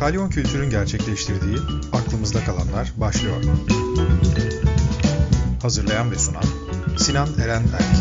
Kalyon 0.00 0.28
Kültür'ün 0.28 0.70
gerçekleştirdiği 0.70 1.56
Aklımızda 1.92 2.38
Kalanlar 2.38 2.92
başlıyor. 3.00 3.36
Hazırlayan 5.62 6.10
ve 6.10 6.14
sunan 6.14 6.42
Sinan 6.96 7.28
Eren 7.44 7.62
Erk. 7.62 7.92